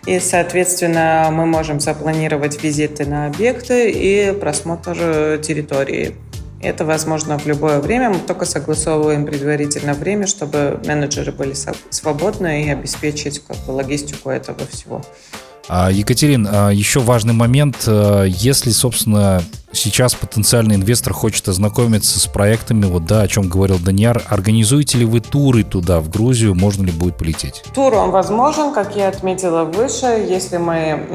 И, 0.04 0.20
соответственно, 0.20 1.30
мы 1.32 1.46
можем 1.46 1.80
запланировать 1.80 2.62
визиты 2.62 3.06
на 3.06 3.28
объекты 3.28 3.90
и 3.90 4.38
просмотр 4.38 5.38
территории. 5.42 6.14
Это 6.60 6.84
возможно 6.84 7.38
в 7.38 7.46
любое 7.46 7.80
время, 7.80 8.10
мы 8.10 8.18
только 8.18 8.44
согласовываем 8.44 9.24
предварительно 9.24 9.94
время, 9.94 10.26
чтобы 10.26 10.82
менеджеры 10.84 11.32
были 11.32 11.54
свободны 11.88 12.66
и 12.66 12.68
обеспечить 12.68 13.38
как 13.38 13.56
бы, 13.66 13.70
логистику 13.70 14.28
этого 14.28 14.66
всего. 14.66 15.00
А, 15.68 15.90
Екатерин, 15.90 16.48
а, 16.50 16.70
еще 16.70 17.00
важный 17.00 17.34
момент. 17.34 17.84
А, 17.86 18.24
если, 18.24 18.70
собственно, 18.70 19.42
сейчас 19.72 20.14
потенциальный 20.14 20.74
инвестор 20.74 21.12
хочет 21.12 21.48
ознакомиться 21.48 22.18
с 22.18 22.26
проектами, 22.26 22.84
вот 22.86 23.06
да, 23.06 23.22
о 23.22 23.28
чем 23.28 23.48
говорил 23.48 23.78
Даниар, 23.78 24.22
организуете 24.28 24.98
ли 24.98 25.04
вы 25.04 25.20
туры 25.20 25.64
туда, 25.64 26.00
в 26.00 26.10
Грузию, 26.10 26.54
можно 26.54 26.84
ли 26.84 26.92
будет 26.92 27.16
полететь? 27.16 27.62
Тур, 27.74 27.94
он 27.94 28.10
возможен, 28.10 28.74
как 28.74 28.96
я 28.96 29.08
отметила 29.08 29.64
выше, 29.64 30.06
если 30.28 30.58
мы, 30.58 31.06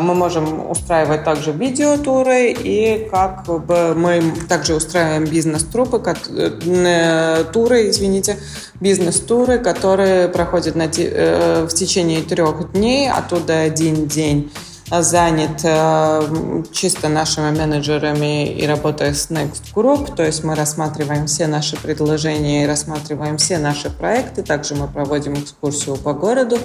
мы 0.00 0.14
можем 0.14 0.70
устраивать 0.70 1.24
также 1.24 1.52
видеотуры, 1.52 2.52
и 2.52 3.08
как 3.10 3.46
бы 3.46 3.94
мы 3.94 4.22
также 4.48 4.74
устраиваем 4.74 5.24
бизнес-трупы, 5.24 6.00
э, 6.28 7.44
туры, 7.52 7.90
извините, 7.90 8.38
бизнес-туры, 8.80 9.58
которые 9.58 10.28
проходят 10.28 10.76
на, 10.76 10.84
э, 10.96 11.66
в 11.68 11.74
течение 11.74 12.22
трех 12.22 12.72
дней, 12.72 13.10
оттуда 13.10 13.53
один 13.62 14.06
день 14.06 14.50
занят 14.90 15.60
э, 15.64 16.62
чисто 16.72 17.08
нашими 17.08 17.50
менеджерами 17.50 18.52
и 18.52 18.66
работая 18.66 19.14
с 19.14 19.30
Next 19.30 19.72
Group, 19.74 20.14
то 20.14 20.22
есть 20.22 20.44
мы 20.44 20.54
рассматриваем 20.54 21.26
все 21.26 21.46
наши 21.46 21.76
предложения 21.76 22.64
и 22.64 22.66
рассматриваем 22.66 23.38
все 23.38 23.58
наши 23.58 23.90
проекты, 23.90 24.42
также 24.42 24.74
мы 24.74 24.86
проводим 24.86 25.34
экскурсию 25.34 25.96
по 25.96 26.12
городу 26.12 26.58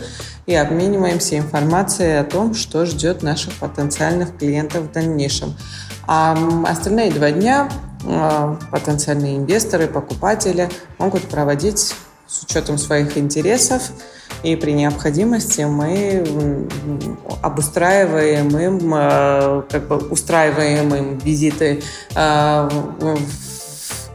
и 0.46 0.54
обмениваемся 0.54 1.38
информацией 1.38 2.20
о 2.20 2.24
том, 2.24 2.54
что 2.54 2.86
ждет 2.86 3.24
наших 3.24 3.54
потенциальных 3.54 4.38
клиентов 4.38 4.84
в 4.84 4.92
дальнейшем. 4.92 5.56
А 6.06 6.38
остальные 6.66 7.12
два 7.12 7.32
дня 7.32 7.70
э, 8.04 8.56
потенциальные 8.72 9.38
инвесторы, 9.38 9.88
покупатели 9.88 10.70
могут 10.98 11.24
проводить 11.24 11.94
с 12.30 12.44
учетом 12.44 12.78
своих 12.78 13.18
интересов, 13.18 13.92
и 14.44 14.56
при 14.56 14.72
необходимости 14.72 15.62
мы 15.62 16.68
обустраиваем 17.42 18.58
им, 18.58 18.94
э, 18.94 19.64
как 19.70 19.88
бы 19.88 19.98
устраиваем 19.98 20.94
им 20.94 21.18
визиты 21.18 21.82
э, 22.16 22.70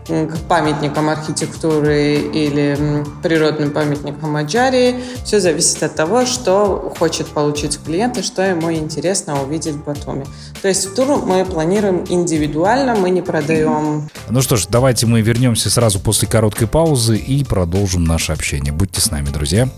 к 0.06 0.36
памятникам 0.48 1.08
архитектуры 1.08 2.14
или 2.14 3.04
природным 3.22 3.70
памятникам 3.70 4.36
Аджарии. 4.36 4.96
Все 5.24 5.40
зависит 5.40 5.82
от 5.82 5.94
того, 5.94 6.26
что 6.26 6.92
хочет 6.98 7.26
получить 7.28 7.78
клиент 7.82 8.18
и 8.18 8.22
что 8.22 8.42
ему 8.42 8.72
интересно 8.72 9.42
увидеть 9.42 9.74
в 9.74 9.84
Батуми. 9.84 10.26
То 10.62 10.68
есть 10.68 10.94
тур 10.94 11.24
мы 11.24 11.44
планируем 11.44 12.04
индивидуально, 12.08 12.94
мы 12.94 13.10
не 13.10 13.22
продаем. 13.22 14.08
Ну 14.28 14.42
что 14.42 14.56
ж, 14.56 14.66
давайте 14.68 15.06
мы 15.06 15.20
вернемся 15.20 15.70
сразу 15.70 16.00
после 16.00 16.28
короткой 16.28 16.68
паузы 16.68 17.16
и 17.16 17.44
продолжим 17.44 18.04
наше 18.04 18.32
общение. 18.32 18.72
Будьте 18.72 19.00
с 19.00 19.10
нами, 19.10 19.28
друзья. 19.28 19.68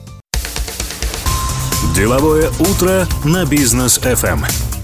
Деловое 1.94 2.50
утро 2.60 3.06
на 3.24 3.44
бизнес 3.46 3.98
FM. 3.98 4.75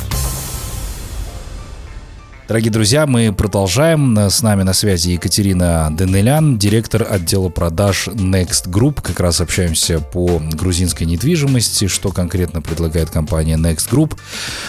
Дорогие 2.52 2.70
друзья, 2.70 3.06
мы 3.06 3.32
продолжаем. 3.32 4.14
С 4.18 4.42
нами 4.42 4.62
на 4.62 4.74
связи 4.74 5.12
Екатерина 5.12 5.88
Денелян, 5.90 6.58
директор 6.58 7.06
отдела 7.10 7.48
продаж 7.48 8.08
Next 8.08 8.68
Group. 8.68 9.00
Как 9.00 9.20
раз 9.20 9.40
общаемся 9.40 10.00
по 10.00 10.38
грузинской 10.52 11.06
недвижимости, 11.06 11.88
что 11.88 12.12
конкретно 12.12 12.60
предлагает 12.60 13.08
компания 13.08 13.56
Next 13.56 13.88
Group. 13.90 14.18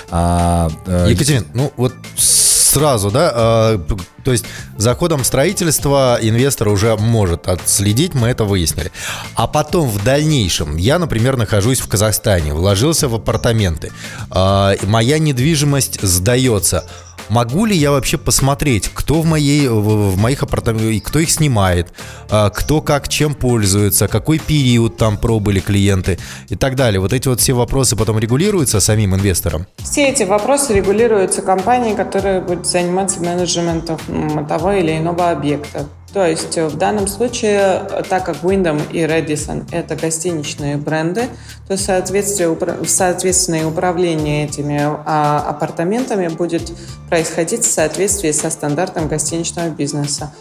А, 0.10 0.72
э, 0.86 1.08
Екатерина, 1.10 1.46
ну 1.54 1.74
вот 1.76 1.94
сразу, 2.16 3.12
да, 3.12 3.32
а, 3.36 3.86
то 4.24 4.32
есть 4.32 4.46
за 4.78 4.96
ходом 4.96 5.26
строительства 5.26 6.18
инвестор 6.22 6.70
уже 6.70 6.96
может 6.96 7.50
отследить, 7.50 8.14
мы 8.14 8.30
это 8.30 8.46
выяснили. 8.46 8.94
А 9.36 9.46
потом 9.46 9.90
в 9.90 10.02
дальнейшем, 10.06 10.78
я, 10.78 11.00
например, 11.00 11.36
нахожусь 11.36 11.82
в 11.82 11.90
Казахстане, 11.90 12.54
вложился 12.54 13.10
в 13.10 13.16
апартаменты, 13.16 13.92
а, 14.30 14.74
моя 14.84 15.20
недвижимость 15.20 16.02
сдается– 16.02 16.86
Могу 17.30 17.66
ли 17.66 17.76
я 17.76 17.92
вообще 17.92 18.18
посмотреть, 18.18 18.90
кто 18.94 19.22
в, 19.22 19.26
моей, 19.26 19.68
в, 19.68 20.18
моих 20.18 20.44
апартаментах, 20.44 21.04
кто 21.04 21.20
их 21.20 21.30
снимает, 21.30 21.94
а, 22.30 22.50
кто 22.50 22.82
как 22.82 23.08
чем 23.08 23.34
пользуется, 23.34 24.08
какой 24.08 24.40
период 24.40 24.98
там 24.98 25.18
пробыли 25.18 25.60
клиенты 25.60 26.20
и 26.50 26.56
так 26.56 26.76
далее. 26.76 27.00
Вот 27.00 27.14
эти 27.14 27.28
вот 27.28 27.40
все 27.40 27.54
вопросы 27.54 27.96
потом 27.96 28.20
регулируются 28.20 28.80
самим 28.80 29.16
инвестором? 29.16 29.68
Все 29.78 30.10
эти 30.10 30.24
вопросы 30.24 30.74
регулируются 30.74 31.42
компанией, 31.42 31.96
которая 31.96 32.42
будет 32.42 32.66
заниматься 32.66 33.20
менеджментом 33.22 33.98
того 34.48 34.74
или 34.74 34.98
иного 34.98 35.32
объекта. 35.32 35.88
То 36.14 36.28
есть 36.28 36.58
э, 36.58 36.68
в 36.68 36.78
данном 36.78 37.08
случае, 37.08 37.88
э, 37.90 38.04
так 38.08 38.26
как 38.26 38.38
Wyndham 38.44 38.80
и 38.92 39.00
Radisson– 39.00 39.66
это 39.72 39.96
гостиничные 39.96 40.78
бренды, 40.78 41.28
то 41.68 41.76
соответственное 41.76 43.66
управление 43.66 44.46
этими 44.46 44.80
а, 44.80 45.44
апартаментами 45.50 46.28
будет 46.28 46.72
происходить 47.10 47.64
в 47.64 47.72
соответствии 47.72 48.32
со 48.32 48.52
стандартом 48.52 49.08
гостиничного 49.08 49.70
бизнеса. 49.70 50.32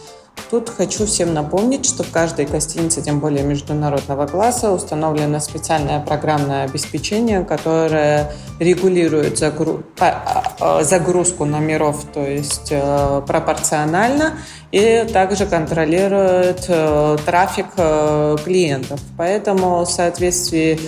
Тут 0.50 0.68
хочу 0.68 1.06
всем 1.06 1.32
напомнить, 1.32 1.87
что 1.87 2.02
в 2.02 2.11
каждой 2.11 2.44
гостинице, 2.44 3.00
тем 3.00 3.20
более 3.20 3.42
международного 3.42 4.26
класса, 4.26 4.70
установлено 4.70 5.40
специальное 5.40 6.00
программное 6.00 6.64
обеспечение, 6.64 7.44
которое 7.44 8.32
регулирует. 8.58 9.42
А, 9.42 10.54
а, 10.61 10.85
загрузку 10.85 11.44
номеров, 11.44 12.04
то 12.12 12.20
есть 12.20 12.68
э, 12.70 13.22
пропорционально, 13.26 14.35
и 14.72 15.06
также 15.12 15.44
контролирует 15.44 16.64
э, 16.68 17.18
трафик 17.26 17.66
э, 17.76 18.37
клиентов. 18.42 19.00
Поэтому 19.18 19.85
в 19.85 19.90
соответствии 19.90 20.80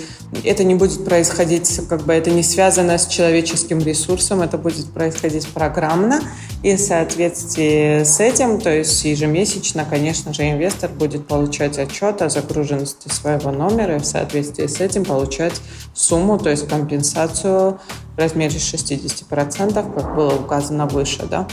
это 0.42 0.64
не 0.64 0.75
будет 0.75 1.05
происходить, 1.05 1.81
как 1.88 2.03
бы 2.03 2.14
это 2.14 2.31
не 2.31 2.42
связано 2.42 2.97
с 2.97 3.07
человеческим 3.07 3.79
ресурсом, 3.81 4.40
это 4.40 4.57
будет 4.57 4.90
происходить 4.90 5.47
программно. 5.49 6.20
И 6.62 6.77
в 6.77 6.81
соответствии 6.81 8.05
с 8.05 8.20
этим, 8.20 8.59
то 8.59 8.75
есть 8.75 9.05
ежемесячно, 9.05 9.85
конечно 9.85 10.33
же, 10.33 10.51
инвестор 10.51 10.88
будет 10.90 11.27
получать 11.27 11.79
отчет 11.79 12.23
о 12.23 12.31
загруженности 12.31 13.09
своего 13.09 13.51
номера 13.51 13.97
и 13.97 13.99
в 13.99 14.07
соответствии 14.07 14.66
с 14.66 14.81
этим 14.81 15.05
получать 15.05 15.61
сумму, 15.92 16.38
то 16.38 16.49
есть 16.49 16.66
компенсацию 16.66 17.79
в 18.16 18.18
размере 18.18 18.57
60%, 18.57 19.75
как 19.75 20.16
было 20.16 20.35
указано 20.37 20.87
выше. 20.87 21.27
Да? 21.31 21.47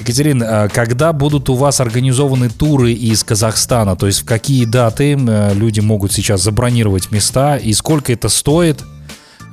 Екатерина, 0.00 0.68
когда 0.72 1.12
будут 1.12 1.48
у 1.48 1.54
вас 1.54 1.80
организованы 1.80 2.50
туры 2.50 2.92
из 2.92 3.22
Казахстана? 3.24 3.96
То 3.96 4.06
есть 4.06 4.22
в 4.22 4.24
какие 4.24 4.64
даты 4.64 5.14
люди 5.14 5.80
могут 5.80 6.12
сейчас 6.12 6.42
забронировать 6.42 7.10
места 7.10 7.56
и 7.56 7.72
сколько 7.72 8.12
это 8.12 8.28
стоит? 8.28 8.82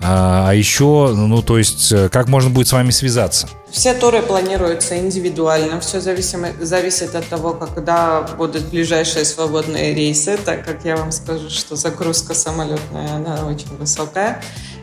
А, 0.04 0.50
а 0.50 0.54
еще, 0.56 1.14
ну, 1.16 1.44
то 1.44 1.60
есть, 1.60 1.92
э, 1.92 2.10
как 2.10 2.28
можно 2.28 2.50
будет 2.50 2.68
с 2.68 2.72
вами 2.72 2.90
связаться? 2.90 3.48
Все 3.70 3.94
туры 3.94 4.24
планируются 4.24 4.98
индивидуально. 4.98 5.80
Все 5.80 6.02
зависимо, 6.02 6.48
зависит 6.60 7.14
от 7.14 7.28
того, 7.28 7.54
когда 7.54 8.22
будут 8.22 8.70
ближайшие 8.70 9.26
свободные 9.26 9.94
рейсы, 9.94 10.38
так 10.44 10.66
как 10.66 10.84
я 10.86 10.98
вам 10.98 11.12
скажу, 11.12 11.52
что 11.52 11.76
загрузка 11.76 12.34
самолетная, 12.34 13.16
она 13.16 13.46
очень 13.46 13.78
высокая. 13.78 14.42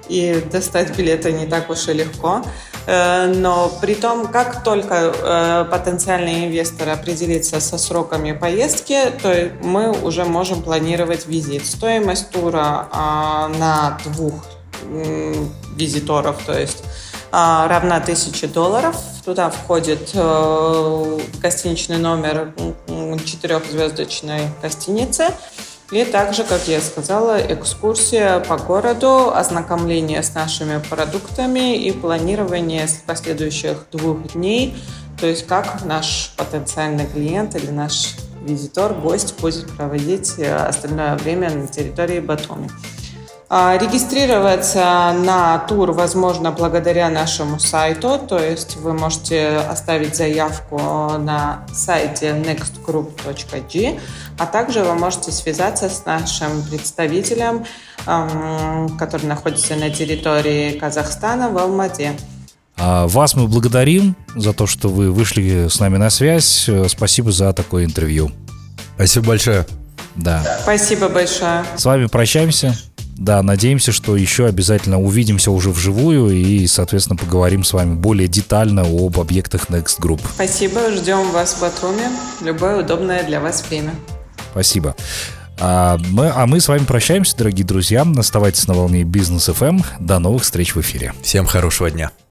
И 0.08 0.42
достать 0.52 0.96
билеты 0.96 1.32
не 1.32 1.46
так 1.46 1.70
уж 1.70 1.88
и 1.88 1.92
легко. 1.92 2.42
Э, 2.86 3.26
но 3.26 3.70
при 3.80 3.94
том, 3.94 4.28
как 4.28 4.64
только 4.64 5.12
э, 5.14 5.64
потенциальный 5.70 6.46
инвестор 6.46 6.88
определится 6.88 7.60
со 7.60 7.78
сроками 7.78 8.32
поездки, 8.32 9.12
то 9.22 9.50
мы 9.62 9.90
уже 9.90 10.24
можем 10.24 10.62
планировать 10.62 11.26
визит. 11.26 11.66
Стоимость 11.66 12.30
тура 12.30 12.88
а, 12.90 13.48
на 13.48 13.98
двух 14.04 14.34
визиторов, 15.76 16.40
то 16.46 16.58
есть 16.58 16.82
а, 17.30 17.68
равна 17.68 17.96
1000 17.96 18.48
долларов. 18.48 18.96
Туда 19.24 19.50
входит 19.50 20.12
э, 20.14 21.20
гостиничный 21.42 21.98
номер 21.98 22.54
четырехзвездочной 23.24 24.40
гостиницы. 24.62 25.26
И 25.90 26.04
также, 26.04 26.44
как 26.44 26.68
я 26.68 26.82
сказала, 26.82 27.40
экскурсия 27.40 28.40
по 28.40 28.58
городу, 28.58 29.34
ознакомление 29.34 30.22
с 30.22 30.34
нашими 30.34 30.82
продуктами 30.90 31.76
и 31.76 31.92
планирование 31.92 32.86
последующих 33.06 33.86
двух 33.90 34.34
дней, 34.34 34.76
то 35.18 35.26
есть 35.26 35.46
как 35.46 35.84
наш 35.86 36.34
потенциальный 36.36 37.06
клиент 37.06 37.56
или 37.56 37.70
наш 37.70 38.16
визитор, 38.46 38.92
гость 38.92 39.40
будет 39.40 39.66
проводить 39.76 40.34
э, 40.38 40.54
остальное 40.54 41.16
время 41.16 41.50
на 41.50 41.66
территории 41.66 42.20
Батуми. 42.20 42.70
А, 43.50 43.78
регистрироваться 43.78 45.14
на 45.24 45.58
тур 45.60 45.92
возможно 45.92 46.52
благодаря 46.52 47.08
нашему 47.08 47.58
сайту, 47.58 48.18
то 48.18 48.38
есть 48.38 48.76
вы 48.76 48.92
можете 48.92 49.56
оставить 49.56 50.16
заявку 50.16 50.76
на 51.18 51.64
сайте 51.72 52.32
nextgroup.g, 52.32 53.98
а 54.38 54.46
также 54.46 54.84
вы 54.84 54.94
можете 54.94 55.32
связаться 55.32 55.88
с 55.88 56.04
нашим 56.04 56.62
представителем, 56.62 57.64
который 58.04 59.24
находится 59.24 59.76
на 59.76 59.88
территории 59.88 60.78
Казахстана 60.78 61.48
в 61.48 61.56
Алмате. 61.56 62.12
А, 62.76 63.06
вас 63.06 63.34
мы 63.34 63.48
благодарим 63.48 64.14
за 64.36 64.52
то, 64.52 64.66
что 64.66 64.90
вы 64.90 65.10
вышли 65.10 65.68
с 65.68 65.80
нами 65.80 65.96
на 65.96 66.10
связь. 66.10 66.68
Спасибо 66.88 67.32
за 67.32 67.54
такое 67.54 67.86
интервью. 67.86 68.30
Спасибо 68.96 69.28
большое. 69.28 69.66
Да. 70.16 70.42
Спасибо 70.62 71.08
большое. 71.08 71.64
С 71.76 71.84
вами 71.86 72.06
прощаемся. 72.06 72.76
Да, 73.18 73.42
надеемся, 73.42 73.90
что 73.90 74.16
еще 74.16 74.46
обязательно 74.46 75.00
увидимся 75.00 75.50
уже 75.50 75.70
вживую 75.70 76.30
и, 76.30 76.66
соответственно, 76.68 77.16
поговорим 77.16 77.64
с 77.64 77.72
вами 77.72 77.94
более 77.94 78.28
детально 78.28 78.82
об 78.82 79.18
объектах 79.18 79.66
Next 79.70 79.98
Group. 80.00 80.20
Спасибо, 80.34 80.92
ждем 80.92 81.32
вас 81.32 81.54
в 81.54 81.60
Батуми. 81.60 82.04
Любое 82.40 82.82
удобное 82.82 83.24
для 83.24 83.40
вас 83.40 83.64
время. 83.68 83.92
Спасибо. 84.52 84.94
А 85.60 85.98
мы, 86.10 86.28
а 86.28 86.46
мы 86.46 86.60
с 86.60 86.68
вами 86.68 86.84
прощаемся, 86.84 87.36
дорогие 87.36 87.66
друзья. 87.66 88.06
Оставайтесь 88.16 88.68
на 88.68 88.74
волне 88.74 89.02
Бизнес 89.02 89.48
FM. 89.48 89.84
До 89.98 90.20
новых 90.20 90.44
встреч 90.44 90.76
в 90.76 90.80
эфире. 90.80 91.12
Всем 91.22 91.44
хорошего 91.44 91.90
дня. 91.90 92.12